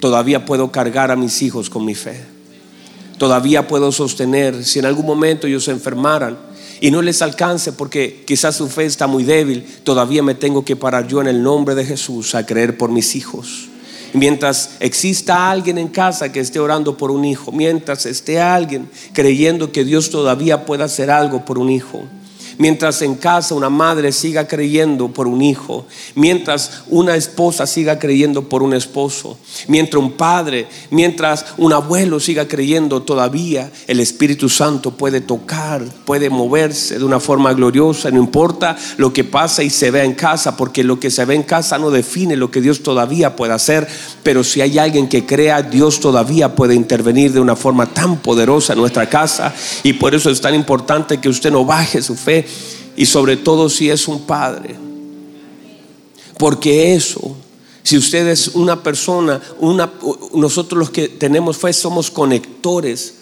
todavía 0.00 0.44
puedo 0.44 0.70
cargar 0.70 1.10
a 1.10 1.16
mis 1.16 1.42
hijos 1.42 1.70
con 1.70 1.84
mi 1.84 1.94
fe. 1.94 2.20
Todavía 3.18 3.66
puedo 3.66 3.90
sostener, 3.90 4.64
si 4.64 4.78
en 4.78 4.84
algún 4.84 5.06
momento 5.06 5.48
ellos 5.48 5.64
se 5.64 5.72
enfermaran 5.72 6.38
y 6.80 6.92
no 6.92 7.02
les 7.02 7.20
alcance 7.20 7.72
porque 7.72 8.22
quizás 8.24 8.54
su 8.56 8.68
fe 8.68 8.84
está 8.84 9.08
muy 9.08 9.24
débil, 9.24 9.64
todavía 9.82 10.22
me 10.22 10.36
tengo 10.36 10.64
que 10.64 10.76
parar 10.76 11.08
yo 11.08 11.20
en 11.20 11.26
el 11.26 11.42
nombre 11.42 11.74
de 11.74 11.84
Jesús 11.84 12.36
a 12.36 12.46
creer 12.46 12.78
por 12.78 12.90
mis 12.92 13.16
hijos 13.16 13.67
Mientras 14.12 14.76
exista 14.80 15.50
alguien 15.50 15.78
en 15.78 15.88
casa 15.88 16.32
que 16.32 16.40
esté 16.40 16.58
orando 16.58 16.96
por 16.96 17.10
un 17.10 17.24
hijo, 17.24 17.52
mientras 17.52 18.06
esté 18.06 18.40
alguien 18.40 18.88
creyendo 19.12 19.70
que 19.70 19.84
Dios 19.84 20.10
todavía 20.10 20.64
puede 20.64 20.84
hacer 20.84 21.10
algo 21.10 21.44
por 21.44 21.58
un 21.58 21.70
hijo, 21.70 22.04
mientras 22.58 23.00
en 23.02 23.14
casa 23.14 23.54
una 23.54 23.70
madre 23.70 24.12
siga 24.12 24.46
creyendo 24.46 25.08
por 25.08 25.26
un 25.26 25.40
hijo, 25.40 25.86
mientras 26.14 26.82
una 26.88 27.16
esposa 27.16 27.66
siga 27.66 27.98
creyendo 27.98 28.48
por 28.48 28.62
un 28.62 28.74
esposo, 28.74 29.38
mientras 29.68 30.02
un 30.02 30.12
padre, 30.12 30.66
mientras 30.90 31.46
un 31.56 31.72
abuelo 31.72 32.20
siga 32.20 32.46
creyendo 32.46 33.02
todavía, 33.02 33.70
el 33.86 34.00
Espíritu 34.00 34.48
Santo 34.48 34.90
puede 34.90 35.20
tocar, 35.20 35.82
puede 36.04 36.28
moverse 36.30 36.98
de 36.98 37.04
una 37.04 37.20
forma 37.20 37.52
gloriosa, 37.52 38.10
no 38.10 38.18
importa 38.18 38.76
lo 38.96 39.12
que 39.12 39.24
pasa 39.24 39.62
y 39.62 39.70
se 39.70 39.90
vea 39.90 40.04
en 40.04 40.14
casa, 40.14 40.56
porque 40.56 40.84
lo 40.84 41.00
que 41.00 41.10
se 41.10 41.24
ve 41.24 41.34
en 41.34 41.44
casa 41.44 41.78
no 41.78 41.90
define 41.90 42.36
lo 42.36 42.50
que 42.50 42.60
Dios 42.60 42.82
todavía 42.82 43.36
puede 43.36 43.54
hacer, 43.54 43.88
pero 44.22 44.42
si 44.44 44.60
hay 44.60 44.78
alguien 44.78 45.08
que 45.08 45.24
crea, 45.24 45.62
Dios 45.62 46.00
todavía 46.00 46.54
puede 46.54 46.74
intervenir 46.74 47.32
de 47.32 47.40
una 47.40 47.56
forma 47.56 47.86
tan 47.86 48.16
poderosa 48.18 48.72
en 48.72 48.80
nuestra 48.80 49.08
casa 49.08 49.54
y 49.82 49.94
por 49.94 50.14
eso 50.14 50.30
es 50.30 50.40
tan 50.40 50.54
importante 50.54 51.18
que 51.18 51.28
usted 51.28 51.52
no 51.52 51.64
baje 51.64 52.02
su 52.02 52.14
fe 52.14 52.47
y 52.96 53.06
sobre 53.06 53.36
todo 53.36 53.68
si 53.68 53.90
es 53.90 54.08
un 54.08 54.22
padre. 54.22 54.76
Porque 56.36 56.94
eso, 56.94 57.36
si 57.82 57.96
usted 57.96 58.26
es 58.28 58.48
una 58.48 58.82
persona, 58.82 59.40
una, 59.58 59.90
nosotros 60.34 60.78
los 60.78 60.90
que 60.90 61.08
tenemos 61.08 61.56
fe 61.56 61.72
somos 61.72 62.10
conectores, 62.10 63.14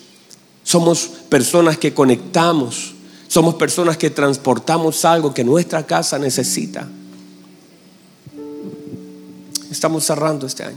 somos 0.63 1.11
personas 1.29 1.79
que 1.79 1.95
conectamos, 1.95 2.95
somos 3.29 3.55
personas 3.55 3.97
que 3.97 4.11
transportamos 4.11 5.05
algo 5.05 5.33
que 5.33 5.45
nuestra 5.45 5.87
casa 5.87 6.19
necesita. 6.19 6.89
Estamos 9.71 10.05
cerrando 10.05 10.47
este 10.47 10.65
año. 10.65 10.77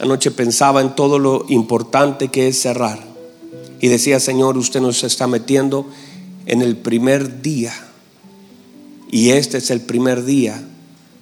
Anoche 0.00 0.30
pensaba 0.30 0.80
en 0.80 0.94
todo 0.94 1.18
lo 1.18 1.46
importante 1.48 2.28
que 2.28 2.48
es 2.48 2.60
cerrar. 2.60 2.98
Y 3.80 3.88
decía, 3.88 4.20
Señor, 4.20 4.56
usted 4.56 4.80
nos 4.80 5.04
está 5.04 5.26
metiendo 5.26 5.86
en 6.46 6.62
el 6.62 6.76
primer 6.76 7.42
día. 7.42 7.72
Y 9.10 9.30
este 9.30 9.58
es 9.58 9.70
el 9.70 9.80
primer 9.80 10.24
día 10.24 10.62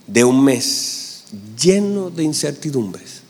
de 0.07 0.25
un 0.25 0.43
mes 0.45 1.25
lleno 1.61 2.11
de 2.11 2.25
incertidumbres. 2.25 3.23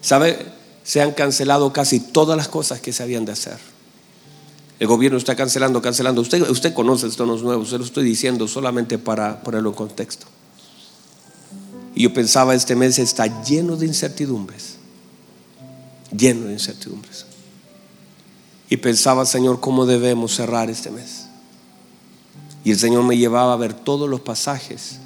¿Sabe? 0.00 0.38
Se 0.84 1.00
han 1.00 1.12
cancelado 1.12 1.72
casi 1.72 2.00
todas 2.00 2.36
las 2.36 2.48
cosas 2.48 2.80
que 2.80 2.92
se 2.92 3.02
habían 3.02 3.24
de 3.24 3.32
hacer. 3.32 3.58
El 4.78 4.86
gobierno 4.86 5.18
está 5.18 5.34
cancelando, 5.34 5.82
cancelando. 5.82 6.20
Usted, 6.20 6.48
usted 6.48 6.72
conoce 6.72 7.08
estos 7.08 7.42
nuevos, 7.42 7.70
se 7.70 7.78
lo 7.78 7.84
estoy 7.84 8.04
diciendo 8.04 8.46
solamente 8.46 8.96
para 8.96 9.42
ponerlo 9.42 9.70
en 9.70 9.74
contexto. 9.74 10.26
Y 11.94 12.02
yo 12.04 12.14
pensaba, 12.14 12.54
este 12.54 12.76
mes 12.76 12.98
está 12.98 13.42
lleno 13.42 13.76
de 13.76 13.86
incertidumbres. 13.86 14.76
Lleno 16.16 16.46
de 16.46 16.52
incertidumbres 16.52 17.27
y 18.70 18.76
pensaba, 18.76 19.24
Señor, 19.24 19.60
cómo 19.60 19.86
debemos 19.86 20.34
cerrar 20.34 20.70
este 20.70 20.90
mes. 20.90 21.26
Y 22.64 22.70
el 22.70 22.78
Señor 22.78 23.02
me 23.04 23.16
llevaba 23.16 23.54
a 23.54 23.56
ver 23.56 23.72
todos 23.72 24.08
los 24.08 24.20
pasajes 24.20 24.98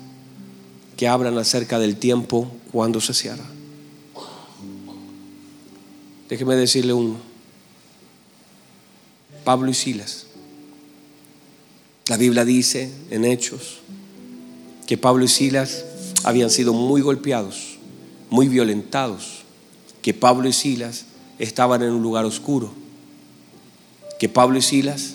que 0.96 1.06
hablan 1.06 1.38
acerca 1.38 1.78
del 1.78 1.96
tiempo 1.96 2.50
cuando 2.72 3.00
se 3.00 3.14
cierra. 3.14 3.44
Déjeme 6.28 6.56
decirle 6.56 6.92
uno. 6.92 7.16
Pablo 9.44 9.70
y 9.70 9.74
Silas. 9.74 10.26
La 12.08 12.16
Biblia 12.16 12.44
dice 12.44 12.92
en 13.10 13.24
Hechos 13.24 13.78
que 14.86 14.98
Pablo 14.98 15.24
y 15.24 15.28
Silas 15.28 15.84
habían 16.24 16.50
sido 16.50 16.72
muy 16.72 17.00
golpeados, 17.00 17.78
muy 18.28 18.48
violentados, 18.48 19.42
que 20.00 20.14
Pablo 20.14 20.48
y 20.48 20.52
Silas 20.52 21.04
estaban 21.38 21.82
en 21.82 21.92
un 21.92 22.02
lugar 22.02 22.24
oscuro 22.24 22.81
que 24.22 24.28
Pablo 24.28 24.56
y 24.56 24.62
Silas 24.62 25.14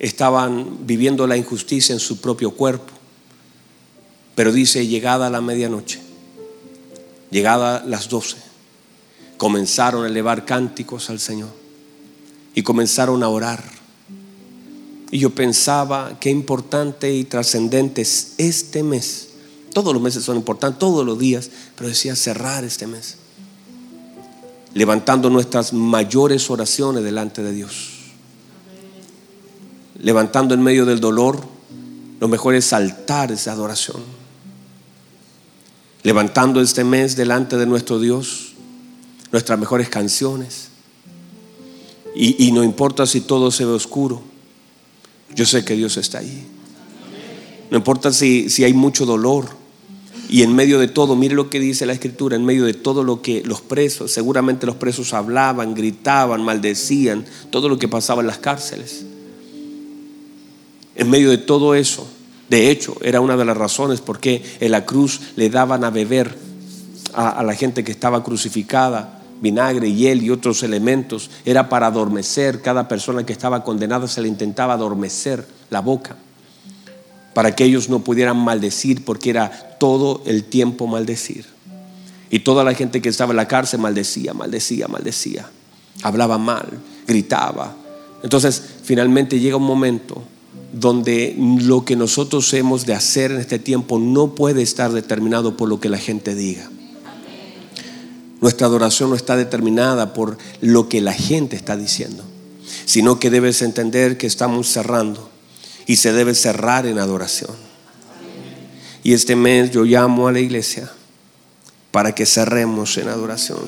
estaban 0.00 0.88
viviendo 0.88 1.28
la 1.28 1.36
injusticia 1.36 1.92
en 1.92 2.00
su 2.00 2.20
propio 2.20 2.50
cuerpo. 2.50 2.92
Pero 4.34 4.50
dice, 4.50 4.88
llegada 4.88 5.30
la 5.30 5.40
medianoche, 5.40 6.00
llegada 7.30 7.84
las 7.86 8.08
doce, 8.08 8.38
comenzaron 9.36 10.02
a 10.02 10.08
elevar 10.08 10.44
cánticos 10.44 11.10
al 11.10 11.20
Señor 11.20 11.50
y 12.56 12.64
comenzaron 12.64 13.22
a 13.22 13.28
orar. 13.28 13.62
Y 15.12 15.20
yo 15.20 15.30
pensaba 15.30 16.18
qué 16.18 16.30
importante 16.30 17.14
y 17.14 17.22
trascendente 17.22 18.02
es 18.02 18.34
este 18.38 18.82
mes. 18.82 19.28
Todos 19.72 19.94
los 19.94 20.02
meses 20.02 20.24
son 20.24 20.38
importantes, 20.38 20.80
todos 20.80 21.06
los 21.06 21.20
días, 21.20 21.50
pero 21.76 21.88
decía 21.88 22.16
cerrar 22.16 22.64
este 22.64 22.88
mes, 22.88 23.14
levantando 24.72 25.30
nuestras 25.30 25.72
mayores 25.72 26.50
oraciones 26.50 27.04
delante 27.04 27.40
de 27.40 27.52
Dios 27.52 27.93
levantando 30.04 30.54
en 30.54 30.62
medio 30.62 30.84
del 30.84 31.00
dolor, 31.00 31.40
lo 32.20 32.28
mejor 32.28 32.54
es 32.54 32.66
saltar 32.66 33.32
esa 33.32 33.52
adoración. 33.52 34.02
Levantando 36.02 36.60
este 36.60 36.84
mes 36.84 37.16
delante 37.16 37.56
de 37.56 37.64
nuestro 37.64 37.98
Dios 37.98 38.52
nuestras 39.32 39.58
mejores 39.58 39.88
canciones. 39.88 40.68
Y, 42.14 42.52
no 42.52 42.62
importa 42.62 43.06
si 43.06 43.22
todo 43.22 43.50
se 43.50 43.64
ve 43.64 43.72
oscuro, 43.72 44.22
yo 45.34 45.44
sé 45.46 45.64
que 45.64 45.74
Dios 45.74 45.96
está 45.96 46.18
ahí. 46.18 46.46
No 47.70 47.78
importa 47.78 48.12
si, 48.12 48.48
si 48.50 48.62
hay 48.62 48.74
mucho 48.74 49.06
dolor. 49.06 49.48
Y 50.28 50.42
en 50.42 50.54
medio 50.54 50.78
de 50.78 50.86
todo, 50.86 51.16
mire 51.16 51.34
lo 51.34 51.50
que 51.50 51.58
dice 51.58 51.86
la 51.86 51.94
escritura, 51.94 52.36
en 52.36 52.44
medio 52.44 52.66
de 52.66 52.74
todo 52.74 53.02
lo 53.02 53.22
que 53.22 53.42
los 53.42 53.62
presos, 53.62 54.12
seguramente 54.12 54.66
los 54.66 54.76
presos 54.76 55.14
hablaban, 55.14 55.74
gritaban, 55.74 56.44
maldecían, 56.44 57.24
todo 57.50 57.68
lo 57.68 57.78
que 57.78 57.88
pasaba 57.88 58.20
en 58.20 58.28
las 58.28 58.38
cárceles. 58.38 59.06
En 60.96 61.10
medio 61.10 61.30
de 61.30 61.38
todo 61.38 61.74
eso, 61.74 62.06
de 62.48 62.70
hecho, 62.70 62.96
era 63.02 63.20
una 63.20 63.36
de 63.36 63.44
las 63.44 63.56
razones 63.56 64.00
por 64.00 64.20
qué 64.20 64.42
en 64.60 64.70
la 64.70 64.84
cruz 64.84 65.20
le 65.36 65.50
daban 65.50 65.84
a 65.84 65.90
beber 65.90 66.36
a, 67.14 67.42
la 67.42 67.54
gente 67.54 67.84
que 67.84 67.92
estaba 67.92 68.22
crucificada 68.22 69.20
vinagre, 69.40 69.92
hiel 69.92 70.22
y 70.22 70.30
otros 70.30 70.62
elementos. 70.62 71.30
Era 71.44 71.68
para 71.68 71.88
adormecer. 71.88 72.62
Cada 72.62 72.88
persona 72.88 73.26
que 73.26 73.32
estaba 73.32 73.64
condenada 73.64 74.08
se 74.08 74.22
le 74.22 74.28
intentaba 74.28 74.74
adormecer 74.74 75.46
la 75.70 75.80
boca 75.80 76.16
para 77.34 77.54
que 77.54 77.64
ellos 77.64 77.88
no 77.88 77.98
pudieran 77.98 78.36
maldecir 78.36 79.04
porque 79.04 79.30
era 79.30 79.76
todo 79.78 80.22
el 80.24 80.44
tiempo 80.44 80.86
maldecir. 80.86 81.46
Y 82.30 82.40
toda 82.40 82.64
la 82.64 82.74
gente 82.74 83.02
que 83.02 83.08
estaba 83.08 83.32
en 83.32 83.36
la 83.36 83.48
cárcel 83.48 83.80
maldecía, 83.80 84.32
maldecía, 84.34 84.88
maldecía. 84.88 85.50
Hablaba 86.02 86.38
mal, 86.38 86.66
gritaba. 87.06 87.74
Entonces, 88.22 88.62
finalmente 88.82 89.38
llega 89.38 89.56
un 89.56 89.64
momento 89.64 90.22
donde 90.74 91.36
lo 91.38 91.84
que 91.84 91.94
nosotros 91.94 92.52
hemos 92.52 92.84
de 92.84 92.94
hacer 92.94 93.30
en 93.30 93.40
este 93.40 93.60
tiempo 93.60 94.00
no 94.00 94.34
puede 94.34 94.60
estar 94.62 94.92
determinado 94.92 95.56
por 95.56 95.68
lo 95.68 95.78
que 95.78 95.88
la 95.88 95.98
gente 95.98 96.34
diga. 96.34 96.68
Nuestra 98.40 98.66
adoración 98.66 99.10
no 99.10 99.16
está 99.16 99.36
determinada 99.36 100.12
por 100.12 100.36
lo 100.60 100.88
que 100.88 101.00
la 101.00 101.12
gente 101.12 101.54
está 101.54 101.76
diciendo, 101.76 102.24
sino 102.86 103.20
que 103.20 103.30
debes 103.30 103.62
entender 103.62 104.18
que 104.18 104.26
estamos 104.26 104.68
cerrando 104.68 105.30
y 105.86 105.96
se 105.96 106.12
debe 106.12 106.34
cerrar 106.34 106.86
en 106.86 106.98
adoración. 106.98 107.52
Y 109.04 109.12
este 109.12 109.36
mes 109.36 109.70
yo 109.70 109.84
llamo 109.84 110.26
a 110.26 110.32
la 110.32 110.40
iglesia 110.40 110.90
para 111.92 112.16
que 112.16 112.26
cerremos 112.26 112.98
en 112.98 113.08
adoración, 113.08 113.60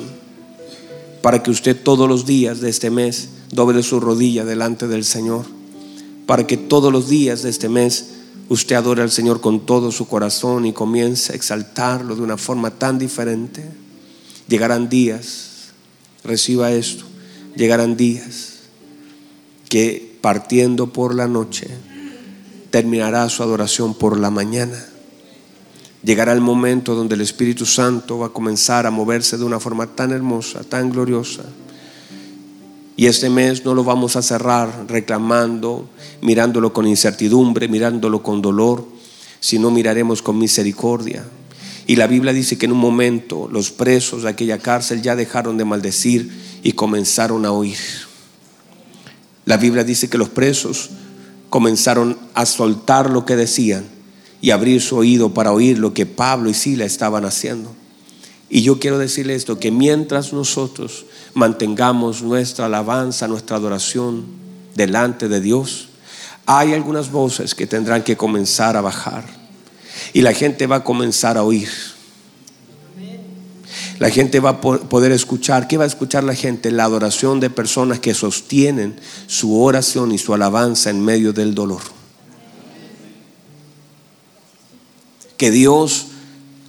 para 1.23 1.43
que 1.45 1.53
usted 1.53 1.81
todos 1.81 2.09
los 2.09 2.27
días 2.27 2.61
de 2.61 2.69
este 2.69 2.91
mes 2.91 3.29
doble 3.53 3.85
su 3.85 4.01
rodilla 4.01 4.45
delante 4.45 4.89
del 4.89 5.05
Señor 5.05 5.56
para 6.27 6.47
que 6.47 6.57
todos 6.57 6.93
los 6.93 7.09
días 7.09 7.43
de 7.43 7.51
este 7.51 7.69
mes 7.69 8.11
usted 8.49 8.77
adore 8.77 9.03
al 9.03 9.11
Señor 9.11 9.41
con 9.41 9.65
todo 9.65 9.93
su 9.93 10.07
corazón 10.09 10.67
y 10.67 10.73
comience 10.73 11.33
a 11.33 11.37
exaltarlo 11.37 12.17
de 12.17 12.23
una 12.23 12.37
forma 12.37 12.71
tan 12.71 12.99
diferente. 12.99 13.65
Llegarán 14.49 14.89
días, 14.89 15.71
reciba 16.25 16.73
esto, 16.73 17.05
llegarán 17.57 17.97
días 17.97 18.55
que 19.69 20.19
partiendo 20.21 20.93
por 20.93 21.15
la 21.15 21.29
noche 21.29 21.69
terminará 22.71 23.29
su 23.29 23.43
adoración 23.43 23.95
por 23.95 24.19
la 24.19 24.31
mañana. 24.31 24.85
Llegará 26.03 26.33
el 26.33 26.41
momento 26.41 26.95
donde 26.95 27.17
el 27.17 27.21
Espíritu 27.21 27.67
Santo 27.67 28.19
va 28.19 28.27
a 28.27 28.33
comenzar 28.33 28.87
a 28.87 28.93
moverse 28.93 29.39
de 29.39 29.45
una 29.45 29.59
forma 29.59 29.89
tan 29.89 30.13
hermosa, 30.13 30.63
tan 30.63 30.91
gloriosa 30.91 31.43
y 32.97 33.07
este 33.07 33.29
mes 33.29 33.65
no 33.65 33.75
lo 33.75 33.85
vamos 33.85 34.17
a 34.17 34.23
cerrar 34.23 34.87
reclamando, 34.89 35.89
mirándolo 36.23 36.73
con 36.73 36.87
incertidumbre, 36.87 37.69
mirándolo 37.69 38.23
con 38.23 38.41
dolor, 38.41 38.87
sino 39.39 39.71
miraremos 39.71 40.23
con 40.23 40.39
misericordia. 40.39 41.25
Y 41.87 41.97
la 41.97 42.07
Biblia 42.07 42.33
dice 42.33 42.57
que 42.57 42.67
en 42.67 42.73
un 42.73 42.79
momento 42.79 43.49
los 43.53 43.71
presos 43.71 44.23
de 44.23 44.31
aquella 44.31 44.59
cárcel 44.59 45.03
ya 45.03 45.15
dejaron 45.15 45.59
de 45.59 45.67
maldecir 45.67 46.31
y 46.63 46.73
comenzaron 46.73 47.45
a 47.45 47.53
oír. 47.53 47.79
La 49.45 49.59
Biblia 49.59 49.85
dice 49.85 50.09
que 50.09 50.19
los 50.19 50.31
presos 50.31 50.91
comenzaron 51.51 52.19
a 52.35 52.47
soltar 52.47 53.11
lo 53.11 53.25
que 53.25 53.37
decían 53.37 53.85
y 54.41 54.51
abrir 54.51 54.81
su 54.81 54.97
oído 54.97 55.35
para 55.35 55.53
oír 55.53 55.79
lo 55.79 55.95
que 55.95 56.07
Pablo 56.07 56.51
y 56.51 56.55
Sila 56.55 56.85
estaban 56.85 57.25
haciendo. 57.25 57.73
Y 58.49 58.63
yo 58.63 58.79
quiero 58.79 58.99
decirle 58.99 59.35
esto, 59.35 59.59
que 59.59 59.71
mientras 59.71 60.33
nosotros 60.33 61.07
mantengamos 61.37 62.23
nuestra 62.23 62.65
alabanza, 62.65 63.29
nuestra 63.29 63.59
adoración 63.59 64.25
delante 64.75 65.29
de 65.29 65.43
Dios, 65.43 65.91
hay 66.47 66.73
algunas 66.73 67.11
voces 67.11 67.55
que 67.55 67.67
tendrán 67.67 68.03
que 68.03 68.17
comenzar 68.17 68.75
a 68.75 68.81
bajar. 68.81 69.27
Y 70.15 70.23
la 70.23 70.33
gente 70.33 70.67
va 70.67 70.77
a 70.77 70.85
comenzar 70.85 71.37
a 71.37 71.43
oír. 71.43 71.69
La 73.99 74.09
gente 74.09 74.41
va 74.41 74.51
a 74.51 74.61
poder 74.63 75.13
escuchar. 75.13 75.69
¿Qué 75.69 75.77
va 75.77 75.85
a 75.85 75.89
escuchar 75.89 76.25
la 76.25 76.35
gente? 76.35 76.71
La 76.71 76.85
adoración 76.85 77.39
de 77.39 77.51
personas 77.51 78.01
que 78.01 78.15
sostienen 78.15 78.99
su 79.27 79.61
oración 79.61 80.13
y 80.13 80.19
su 80.19 80.33
alabanza 80.33 80.89
en 80.89 81.05
medio 81.05 81.35
del 81.35 81.55
dolor. 81.55 81.83
Que 85.37 85.51
Dios 85.51 86.07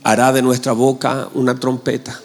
hará 0.03 0.33
de 0.33 0.41
nuestra 0.41 0.73
boca 0.73 1.29
una 1.33 1.57
trompeta. 1.57 2.19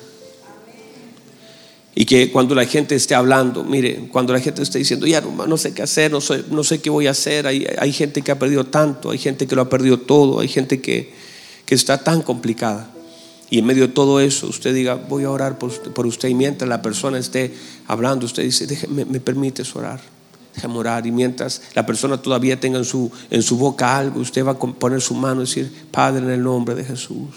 Y 1.94 2.07
que 2.07 2.33
cuando 2.33 2.55
la 2.55 2.64
gente 2.64 2.94
esté 2.94 3.14
hablando, 3.14 3.64
mire, 3.64 4.09
cuando 4.11 4.33
la 4.33 4.40
gente 4.40 4.62
esté 4.62 4.78
diciendo, 4.78 5.07
ya 5.07 5.20
no, 5.20 5.57
sé 5.59 5.74
qué 5.74 5.83
hacer, 5.83 6.11
no 6.11 6.22
sé, 6.22 6.44
no 6.50 6.64
sé 6.64 6.81
qué 6.81 6.88
voy 6.88 7.07
a 7.07 7.11
hacer, 7.11 7.46
hay, 7.46 7.66
hay, 7.78 7.92
gente 7.92 8.22
que 8.22 8.33
ha 8.33 8.38
perdido 8.38 8.64
tanto, 8.64 9.11
hay 9.11 9.18
gente 9.18 9.46
que 9.46 9.55
lo 9.55 9.62
ha 9.62 9.68
perdido 9.68 9.98
todo, 9.98 10.40
hay 10.40 10.48
gente 10.48 10.81
que, 10.81 11.12
que 11.66 11.74
está 11.74 11.98
tan 11.98 12.22
complicada. 12.22 12.90
Y 13.50 13.59
en 13.59 13.66
medio 13.66 13.87
de 13.87 13.92
todo 13.92 14.20
eso, 14.20 14.46
usted 14.46 14.74
diga, 14.74 14.94
voy 14.94 15.24
a 15.24 15.31
orar 15.31 15.59
por, 15.59 15.92
por 15.92 16.07
usted. 16.07 16.31
Y 16.31 16.35
mientras 16.35 16.66
la 16.66 16.81
persona 16.81 17.18
esté 17.18 17.52
hablando, 17.87 18.24
usted 18.24 18.42
dice, 18.44 18.66
déjeme, 18.66 19.05
me 19.05 19.20
permites 19.20 19.76
orar. 19.76 20.00
Déjame 20.55 20.78
orar. 20.78 21.07
Y 21.07 21.12
mientras 21.12 21.61
la 21.74 21.85
persona 21.85 22.16
todavía 22.16 22.59
tenga 22.59 22.78
en 22.78 22.87
su, 22.87 23.12
en 23.31 23.42
su 23.42 23.59
boca 23.59 23.98
algo, 23.98 24.20
usted 24.20 24.42
va 24.42 24.52
a 24.52 24.59
poner 24.59 25.02
su 25.02 25.12
mano 25.12 25.42
y 25.42 25.44
decir, 25.44 25.70
Padre, 25.90 26.24
en 26.24 26.31
el 26.31 26.42
nombre 26.42 26.74
de 26.74 26.85
Jesús. 26.85 27.28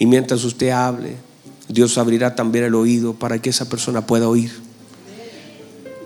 Y 0.00 0.06
mientras 0.06 0.42
usted 0.42 0.70
hable, 0.70 1.14
Dios 1.72 1.96
abrirá 1.96 2.34
también 2.34 2.66
el 2.66 2.74
oído 2.74 3.14
para 3.14 3.40
que 3.40 3.50
esa 3.50 3.68
persona 3.68 4.06
pueda 4.06 4.28
oír. 4.28 4.52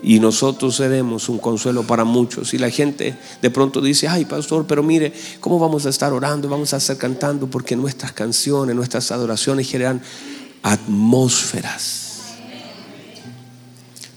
Y 0.02 0.20
nosotros 0.20 0.76
seremos 0.76 1.29
un 1.29 1.38
consuelo 1.38 1.83
para 1.83 2.05
muchos. 2.05 2.55
Y 2.55 2.59
la 2.59 2.70
gente 2.70 3.16
de 3.42 3.50
pronto 3.50 3.81
dice, 3.81 4.07
ay 4.07 4.24
pastor, 4.24 4.66
pero 4.68 4.85
mire, 4.85 5.12
¿cómo 5.40 5.59
vamos 5.59 5.85
a 5.85 5.88
estar 5.88 6.12
orando? 6.12 6.48
Vamos 6.48 6.72
a 6.72 6.76
estar 6.76 6.96
cantando 6.96 7.48
porque 7.48 7.74
nuestras 7.74 8.12
canciones, 8.12 8.76
nuestras 8.76 9.11
adoraciones 9.11 9.68
generan 9.68 10.00
atmósferas. 10.62 12.05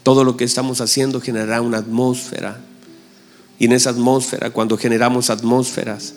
Todo 0.03 0.23
lo 0.23 0.37
que 0.37 0.43
estamos 0.43 0.81
haciendo 0.81 1.19
generará 1.19 1.61
una 1.61 1.79
atmósfera. 1.79 2.61
Y 3.57 3.65
en 3.65 3.71
esa 3.71 3.89
atmósfera, 3.89 4.51
cuando 4.51 4.77
generamos 4.77 5.31
atmósferas, 5.31 6.13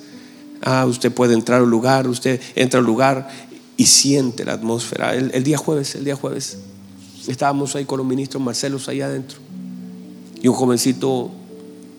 ah, 0.61 0.85
usted 0.87 1.11
puede 1.11 1.33
entrar 1.33 1.61
a 1.61 1.65
un 1.65 1.71
lugar, 1.71 2.07
usted 2.07 2.41
entra 2.55 2.79
a 2.79 2.81
un 2.83 2.87
lugar 2.87 3.29
y 3.77 3.87
siente 3.87 4.45
la 4.45 4.53
atmósfera. 4.55 5.15
El, 5.15 5.43
día 5.45 5.59
jueves, 5.59 5.95
el 5.95 6.05
día 6.05 6.17
jueves, 6.17 6.59
estábamos 7.27 7.75
ahí 7.77 7.85
con 7.85 7.99
los 7.99 8.07
ministros 8.07 8.43
Marcelos 8.43 8.89
ahí 8.89 9.01
adentro. 9.01 9.39
Y 10.43 10.49
un 10.49 10.55
jovencito, 10.55 11.31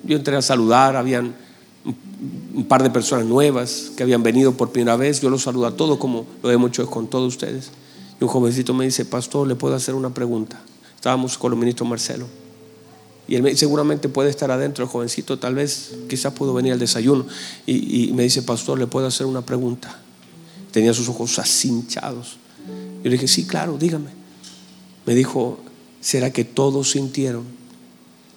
yo 0.03 0.17
entré 0.17 0.36
a 0.36 0.41
saludar, 0.41 0.95
habían 0.95 1.36
un 2.55 2.65
par 2.65 2.83
de 2.83 2.89
personas 2.89 3.25
nuevas 3.25 3.91
que 3.97 4.03
habían 4.03 4.23
venido 4.23 4.53
por 4.53 4.71
primera 4.71 4.95
vez. 4.95 5.21
Yo 5.21 5.29
los 5.29 5.43
saludo 5.43 5.67
a 5.67 5.75
todos 5.75 5.97
como 5.97 6.25
lo 6.41 6.51
hemos 6.51 6.69
hecho 6.69 6.89
con 6.89 7.07
todos 7.07 7.27
ustedes. 7.27 7.71
Y 8.19 8.23
un 8.23 8.29
jovencito 8.29 8.73
me 8.73 8.86
dice, 8.86 9.05
pastor, 9.05 9.47
¿le 9.47 9.55
puedo 9.55 9.75
hacer 9.75 9.95
una 9.95 10.13
pregunta? 10.13 10.62
Estábamos 10.95 11.38
con 11.38 11.51
los 11.51 11.59
ministros 11.59 11.89
Marcelo. 11.89 12.27
Y 13.27 13.36
él 13.36 13.57
seguramente 13.57 14.09
puede 14.09 14.29
estar 14.29 14.51
adentro, 14.51 14.83
el 14.83 14.89
jovencito, 14.89 15.39
tal 15.39 15.55
vez, 15.55 15.93
quizás 16.09 16.33
pudo 16.33 16.53
venir 16.53 16.73
al 16.73 16.79
desayuno. 16.79 17.25
Y 17.65 18.12
me 18.13 18.23
dice, 18.23 18.43
pastor, 18.43 18.77
¿le 18.77 18.88
puedo 18.88 19.07
hacer 19.07 19.25
una 19.25 19.41
pregunta? 19.41 20.03
Tenía 20.73 20.91
sus 20.91 21.07
ojos 21.07 21.38
así 21.38 21.67
hinchados. 21.67 22.38
Yo 23.03 23.03
le 23.03 23.12
dije, 23.12 23.27
sí, 23.27 23.45
claro, 23.45 23.77
dígame. 23.77 24.09
Me 25.05 25.13
dijo, 25.13 25.59
¿será 26.01 26.33
que 26.33 26.43
todos 26.43 26.91
sintieron 26.91 27.43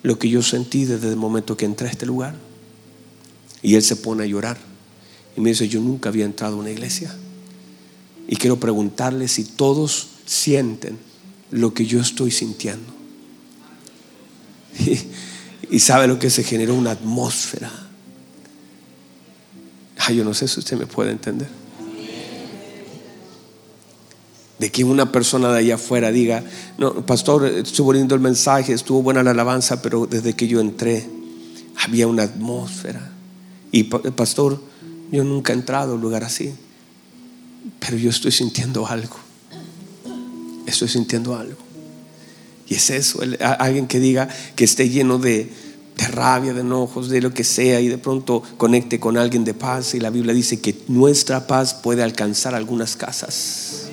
lo 0.03 0.19
que 0.19 0.29
yo 0.29 0.43
sentí 0.43 0.85
desde 0.85 1.09
el 1.09 1.17
momento 1.17 1.57
que 1.57 1.65
entré 1.65 1.89
a 1.89 1.91
este 1.91 2.05
lugar? 2.05 2.35
Y 3.63 3.75
él 3.75 3.83
se 3.83 3.97
pone 3.97 4.25
a 4.25 4.27
llorar. 4.27 4.59
Y 5.35 5.41
me 5.41 5.49
dice, 5.49 5.67
yo 5.67 5.81
nunca 5.81 6.11
había 6.11 6.27
entrado 6.27 6.57
a 6.57 6.59
una 6.59 6.71
iglesia. 6.71 7.17
Y 8.29 8.37
quiero 8.37 8.61
preguntarle 8.61 9.29
si 9.29 9.45
todos 9.45 10.09
sienten 10.27 10.99
lo 11.51 11.73
que 11.73 11.87
yo 11.87 12.01
estoy 12.01 12.31
sintiendo. 12.31 12.93
Y, 15.69 15.81
sabe 15.81 16.07
lo 16.07 16.17
que 16.17 16.31
se 16.31 16.45
generó 16.45 16.77
una 16.77 16.93
atmósfera. 16.93 17.73
Ay, 19.99 20.15
yo 20.15 20.25
no 20.25 20.33
sé 20.33 20.47
si 20.47 20.61
usted 20.61 20.77
me 20.77 20.87
puede 20.87 21.11
entender 21.11 21.49
de 24.59 24.71
que 24.71 24.85
una 24.85 25.13
persona 25.13 25.53
de 25.53 25.59
allá 25.59 25.75
afuera 25.75 26.11
diga, 26.11 26.43
no, 26.79 27.05
pastor, 27.05 27.45
estuvo 27.45 27.93
lindo 27.93 28.15
el 28.15 28.21
mensaje, 28.21 28.73
estuvo 28.73 29.03
buena 29.03 29.23
la 29.23 29.33
alabanza, 29.33 29.83
pero 29.83 30.07
desde 30.07 30.35
que 30.35 30.49
yo 30.49 30.61
entré 30.61 31.07
había 31.85 32.07
una 32.07 32.23
atmósfera. 32.23 33.13
Y 33.71 33.85
pastor, 33.85 34.61
yo 35.13 35.25
nunca 35.25 35.53
he 35.53 35.57
entrado 35.57 35.93
a 35.93 35.95
un 35.97 36.01
lugar 36.01 36.25
así, 36.25 36.55
pero 37.81 37.99
yo 37.99 38.09
estoy 38.09 38.33
sintiendo 38.33 38.87
algo. 38.87 39.17
Estoy 40.67 40.89
sintiendo 40.89 41.37
algo. 41.37 41.59
Y 42.67 42.75
es 42.75 42.91
eso, 42.91 43.21
alguien 43.41 43.87
que 43.87 44.01
diga 44.01 44.29
que 44.57 44.65
esté 44.65 44.89
lleno 44.89 45.19
de, 45.19 45.53
de 45.99 46.09
rabia, 46.09 46.55
de 46.55 46.63
enojos, 46.63 47.11
de 47.11 47.21
lo 47.21 47.33
que 47.33 47.45
sea, 47.45 47.81
y 47.81 47.89
de 47.89 47.99
pronto 47.99 48.43
conecte 48.57 48.99
con 48.99 49.19
alguien 49.19 49.45
de 49.45 49.53
paz. 49.53 49.95
Y 49.95 50.01
la 50.01 50.11
Biblia 50.11 50.33
dice 50.33 50.61
que 50.61 50.77
nuestra 50.89 51.47
paz 51.47 51.75
puede 51.75 52.03
alcanzar 52.03 52.55
algunas 52.55 52.97
casas 52.97 53.86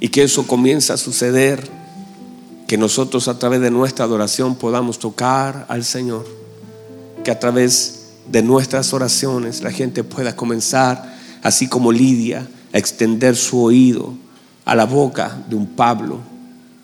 y 0.00 0.08
que 0.08 0.22
eso 0.22 0.46
comienza 0.46 0.94
a 0.94 0.98
suceder, 0.98 1.68
que 2.66 2.78
nosotros 2.78 3.28
a 3.28 3.38
través 3.38 3.60
de 3.60 3.70
nuestra 3.70 4.04
adoración 4.04 4.54
podamos 4.54 4.98
tocar 4.98 5.66
al 5.68 5.84
Señor, 5.84 6.26
que 7.24 7.30
a 7.30 7.38
través 7.38 8.10
de 8.30 8.42
nuestras 8.42 8.92
oraciones 8.92 9.62
la 9.62 9.72
gente 9.72 10.04
pueda 10.04 10.36
comenzar, 10.36 11.16
así 11.42 11.68
como 11.68 11.92
Lidia, 11.92 12.46
a 12.72 12.78
extender 12.78 13.36
su 13.36 13.62
oído 13.62 14.14
a 14.64 14.74
la 14.74 14.84
boca 14.84 15.42
de 15.48 15.56
un 15.56 15.66
Pablo 15.66 16.20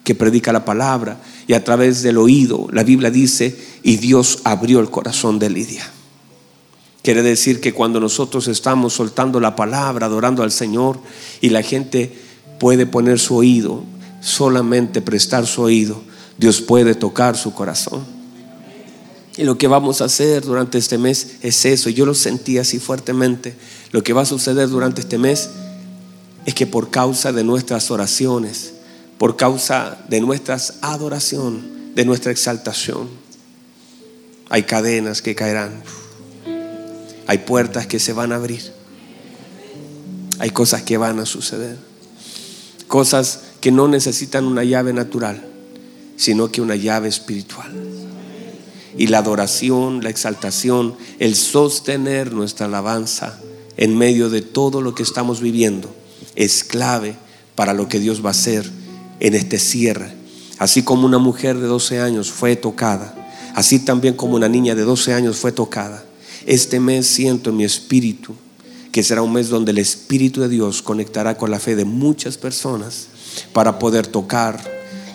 que 0.02 0.14
predica 0.14 0.52
la 0.52 0.64
palabra 0.64 1.18
y 1.46 1.52
a 1.52 1.64
través 1.64 2.02
del 2.02 2.18
oído, 2.18 2.68
la 2.72 2.82
Biblia 2.82 3.10
dice, 3.10 3.56
y 3.82 3.96
Dios 3.96 4.40
abrió 4.44 4.80
el 4.80 4.90
corazón 4.90 5.38
de 5.38 5.50
Lidia. 5.50 5.90
Quiere 7.02 7.22
decir 7.22 7.60
que 7.60 7.74
cuando 7.74 8.00
nosotros 8.00 8.48
estamos 8.48 8.94
soltando 8.94 9.38
la 9.38 9.54
palabra, 9.54 10.06
adorando 10.06 10.42
al 10.42 10.50
Señor 10.50 10.98
y 11.42 11.50
la 11.50 11.62
gente 11.62 12.23
puede 12.64 12.86
poner 12.86 13.18
su 13.18 13.36
oído, 13.36 13.84
solamente 14.22 15.02
prestar 15.02 15.46
su 15.46 15.60
oído, 15.60 16.00
Dios 16.38 16.62
puede 16.62 16.94
tocar 16.94 17.36
su 17.36 17.52
corazón. 17.52 18.02
Y 19.36 19.44
lo 19.44 19.58
que 19.58 19.68
vamos 19.68 20.00
a 20.00 20.06
hacer 20.06 20.42
durante 20.42 20.78
este 20.78 20.96
mes 20.96 21.32
es 21.42 21.66
eso. 21.66 21.90
Yo 21.90 22.06
lo 22.06 22.14
sentí 22.14 22.56
así 22.56 22.78
fuertemente. 22.78 23.54
Lo 23.92 24.02
que 24.02 24.14
va 24.14 24.22
a 24.22 24.24
suceder 24.24 24.70
durante 24.70 25.02
este 25.02 25.18
mes 25.18 25.50
es 26.46 26.54
que 26.54 26.66
por 26.66 26.90
causa 26.90 27.32
de 27.32 27.44
nuestras 27.44 27.90
oraciones, 27.90 28.72
por 29.18 29.36
causa 29.36 29.98
de 30.08 30.22
nuestra 30.22 30.56
adoración, 30.80 31.94
de 31.94 32.06
nuestra 32.06 32.32
exaltación, 32.32 33.10
hay 34.48 34.62
cadenas 34.62 35.20
que 35.20 35.34
caerán. 35.34 35.82
Hay 37.26 37.36
puertas 37.36 37.86
que 37.86 37.98
se 37.98 38.14
van 38.14 38.32
a 38.32 38.36
abrir. 38.36 38.72
Hay 40.38 40.48
cosas 40.48 40.82
que 40.82 40.96
van 40.96 41.18
a 41.18 41.26
suceder. 41.26 41.92
Cosas 42.94 43.40
que 43.60 43.72
no 43.72 43.88
necesitan 43.88 44.44
una 44.44 44.62
llave 44.62 44.92
natural, 44.92 45.44
sino 46.16 46.52
que 46.52 46.60
una 46.60 46.76
llave 46.76 47.08
espiritual. 47.08 47.72
Y 48.96 49.08
la 49.08 49.18
adoración, 49.18 50.04
la 50.04 50.10
exaltación, 50.10 50.94
el 51.18 51.34
sostener 51.34 52.32
nuestra 52.32 52.66
alabanza 52.66 53.40
en 53.76 53.98
medio 53.98 54.30
de 54.30 54.42
todo 54.42 54.80
lo 54.80 54.94
que 54.94 55.02
estamos 55.02 55.40
viviendo 55.40 55.92
es 56.36 56.62
clave 56.62 57.16
para 57.56 57.72
lo 57.72 57.88
que 57.88 57.98
Dios 57.98 58.24
va 58.24 58.28
a 58.28 58.30
hacer 58.30 58.70
en 59.18 59.34
este 59.34 59.58
cierre. 59.58 60.12
Así 60.58 60.84
como 60.84 61.04
una 61.04 61.18
mujer 61.18 61.58
de 61.58 61.66
12 61.66 62.00
años 62.00 62.30
fue 62.30 62.54
tocada, 62.54 63.12
así 63.56 63.80
también 63.80 64.14
como 64.14 64.36
una 64.36 64.48
niña 64.48 64.76
de 64.76 64.82
12 64.82 65.14
años 65.14 65.38
fue 65.38 65.50
tocada. 65.50 66.04
Este 66.46 66.78
mes 66.78 67.08
siento 67.08 67.50
en 67.50 67.56
mi 67.56 67.64
espíritu 67.64 68.36
que 68.94 69.02
será 69.02 69.22
un 69.22 69.32
mes 69.32 69.48
donde 69.48 69.72
el 69.72 69.78
Espíritu 69.78 70.40
de 70.40 70.48
Dios 70.48 70.80
conectará 70.80 71.36
con 71.36 71.50
la 71.50 71.58
fe 71.58 71.74
de 71.74 71.84
muchas 71.84 72.38
personas 72.38 73.08
para 73.52 73.80
poder 73.80 74.06
tocar. 74.06 74.60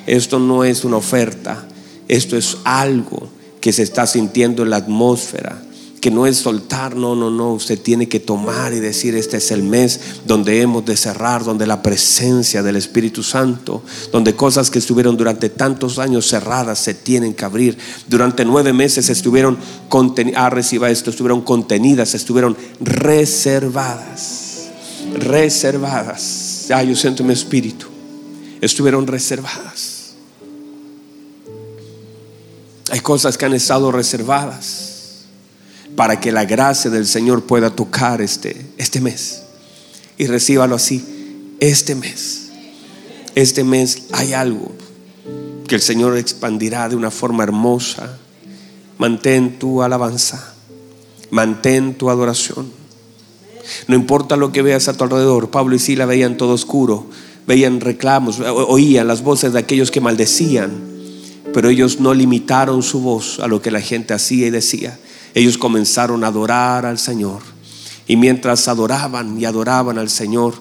Esto 0.05 0.37
no 0.37 0.65
es 0.65 0.83
una 0.83 0.97
oferta, 0.97 1.65
esto 2.09 2.35
es 2.35 2.57
algo 2.65 3.29
que 3.61 3.71
se 3.71 3.83
está 3.83 4.05
sintiendo 4.05 4.63
en 4.63 4.71
la 4.71 4.75
atmósfera 4.75 5.61
que 5.99 6.11
no 6.11 6.25
es 6.25 6.37
soltar, 6.37 6.95
no, 6.95 7.15
no, 7.15 7.29
no, 7.29 7.53
usted 7.53 7.79
tiene 7.79 8.07
que 8.07 8.19
tomar 8.19 8.73
y 8.73 8.79
decir, 8.79 9.15
este 9.15 9.37
es 9.37 9.51
el 9.51 9.63
mes 9.63 9.99
donde 10.25 10.61
hemos 10.61 10.85
de 10.85 10.95
cerrar, 10.95 11.43
donde 11.43 11.67
la 11.67 11.81
presencia 11.81 12.63
del 12.63 12.75
Espíritu 12.75 13.23
Santo, 13.23 13.83
donde 14.11 14.35
cosas 14.35 14.69
que 14.69 14.79
estuvieron 14.79 15.17
durante 15.17 15.49
tantos 15.49 15.99
años 15.99 16.27
cerradas 16.27 16.79
se 16.79 16.93
tienen 16.93 17.33
que 17.33 17.45
abrir. 17.45 17.77
Durante 18.07 18.45
nueve 18.45 18.73
meses 18.73 19.09
estuvieron 19.09 19.57
contenidas, 19.89 20.41
ah, 20.41 20.89
esto, 20.89 21.09
estuvieron 21.09 21.41
contenidas, 21.41 22.13
estuvieron 22.15 22.55
reservadas. 22.79 24.45
reservadas. 25.13 26.67
Ah, 26.69 26.83
yo 26.83 26.95
siento 26.95 27.23
mi 27.23 27.33
espíritu. 27.33 27.87
Estuvieron 28.61 29.07
reservadas. 29.07 30.13
Hay 32.91 32.99
cosas 33.01 33.37
que 33.37 33.45
han 33.45 33.53
estado 33.53 33.91
reservadas 33.91 34.88
para 35.99 36.21
que 36.21 36.31
la 36.31 36.45
gracia 36.45 36.89
del 36.89 37.05
Señor 37.05 37.43
pueda 37.43 37.71
tocar 37.71 38.21
este, 38.21 38.55
este 38.77 39.01
mes. 39.01 39.43
Y 40.17 40.27
recíbalo 40.27 40.75
así, 40.75 41.03
este 41.59 41.93
mes. 41.93 42.51
Este 43.35 43.65
mes 43.65 44.03
hay 44.13 44.31
algo 44.31 44.71
que 45.67 45.75
el 45.75 45.81
Señor 45.81 46.15
expandirá 46.15 46.87
de 46.87 46.95
una 46.95 47.11
forma 47.11 47.43
hermosa. 47.43 48.17
Mantén 48.97 49.59
tu 49.59 49.83
alabanza, 49.83 50.53
mantén 51.31 51.95
tu 51.95 52.09
adoración. 52.09 52.71
No 53.89 53.95
importa 53.95 54.37
lo 54.37 54.53
que 54.53 54.61
veas 54.61 54.87
a 54.87 54.93
tu 54.93 55.03
alrededor, 55.03 55.51
Pablo 55.51 55.75
y 55.75 55.79
Sila 55.79 56.05
veían 56.05 56.37
todo 56.37 56.53
oscuro, 56.53 57.09
veían 57.45 57.81
reclamos, 57.81 58.39
oían 58.39 59.05
las 59.05 59.21
voces 59.21 59.51
de 59.51 59.59
aquellos 59.59 59.91
que 59.91 59.99
maldecían, 59.99 60.71
pero 61.53 61.67
ellos 61.67 61.99
no 61.99 62.13
limitaron 62.13 62.83
su 62.83 63.01
voz 63.01 63.41
a 63.41 63.49
lo 63.49 63.61
que 63.61 63.69
la 63.69 63.81
gente 63.81 64.13
hacía 64.13 64.47
y 64.47 64.49
decía. 64.49 64.97
Ellos 65.33 65.57
comenzaron 65.57 66.23
a 66.23 66.27
adorar 66.27 66.85
al 66.85 66.97
Señor. 66.97 67.41
Y 68.07 68.15
mientras 68.15 68.67
adoraban 68.67 69.39
y 69.39 69.45
adoraban 69.45 69.97
al 69.97 70.09
Señor, 70.09 70.55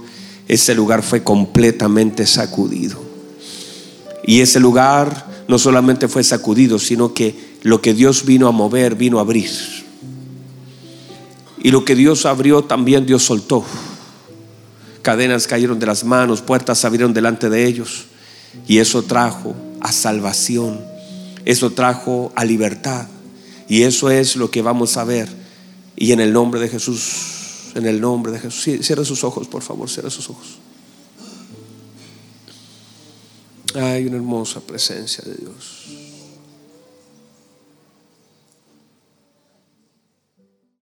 ese 0.47 0.75
lugar 0.75 1.03
fue 1.03 1.23
completamente 1.23 2.27
sacudido. 2.27 3.03
Y 4.25 4.41
ese 4.41 4.61
lugar 4.61 5.27
no 5.49 5.59
solamente 5.59 6.09
fue 6.09 6.23
sacudido, 6.23 6.79
sino 6.79 7.15
que 7.15 7.57
lo 7.63 7.81
que 7.81 7.95
Dios 7.95 8.25
vino 8.25 8.49
a 8.49 8.53
mover, 8.53 8.95
vino 8.95 9.19
a 9.19 9.23
abrir. 9.23 9.51
Y 11.63 11.71
lo 11.71 11.85
que 11.85 11.95
Dios 11.95 12.27
abrió, 12.27 12.63
también 12.63 13.07
Dios 13.07 13.25
soltó. 13.25 13.65
Cadenas 15.03 15.47
cayeron 15.47 15.79
de 15.79 15.87
las 15.87 16.05
manos, 16.05 16.43
puertas 16.43 16.79
se 16.79 16.87
abrieron 16.87 17.15
delante 17.15 17.49
de 17.49 17.67
ellos. 17.67 18.05
Y 18.67 18.79
eso 18.79 19.03
trajo 19.03 19.55
a 19.81 19.93
salvación. 19.93 20.81
Eso 21.45 21.71
trajo 21.71 22.33
a 22.37 22.45
libertad. 22.45 23.07
Y 23.69 23.83
eso 23.83 24.11
es 24.11 24.37
lo 24.37 24.51
que 24.51 24.63
vamos 24.63 24.97
a 24.97 25.05
ver. 25.05 25.29
Y 25.97 26.13
en 26.13 26.21
el 26.21 26.33
nombre 26.33 26.61
de 26.61 26.69
Jesús, 26.69 27.73
en 27.75 27.87
el 27.87 28.01
nombre 28.01 28.33
de 28.33 28.41
Jesús. 28.41 28.85
Cierra 28.85 29.05
sus 29.05 29.25
ojos, 29.25 29.47
por 29.49 29.63
favor, 29.63 29.89
cierra 29.91 30.11
sus 30.11 30.31
ojos. 30.31 30.59
Hay 33.75 34.07
una 34.07 34.17
hermosa 34.17 34.61
presencia 34.61 35.23
de 35.25 35.35
Dios. 35.35 35.98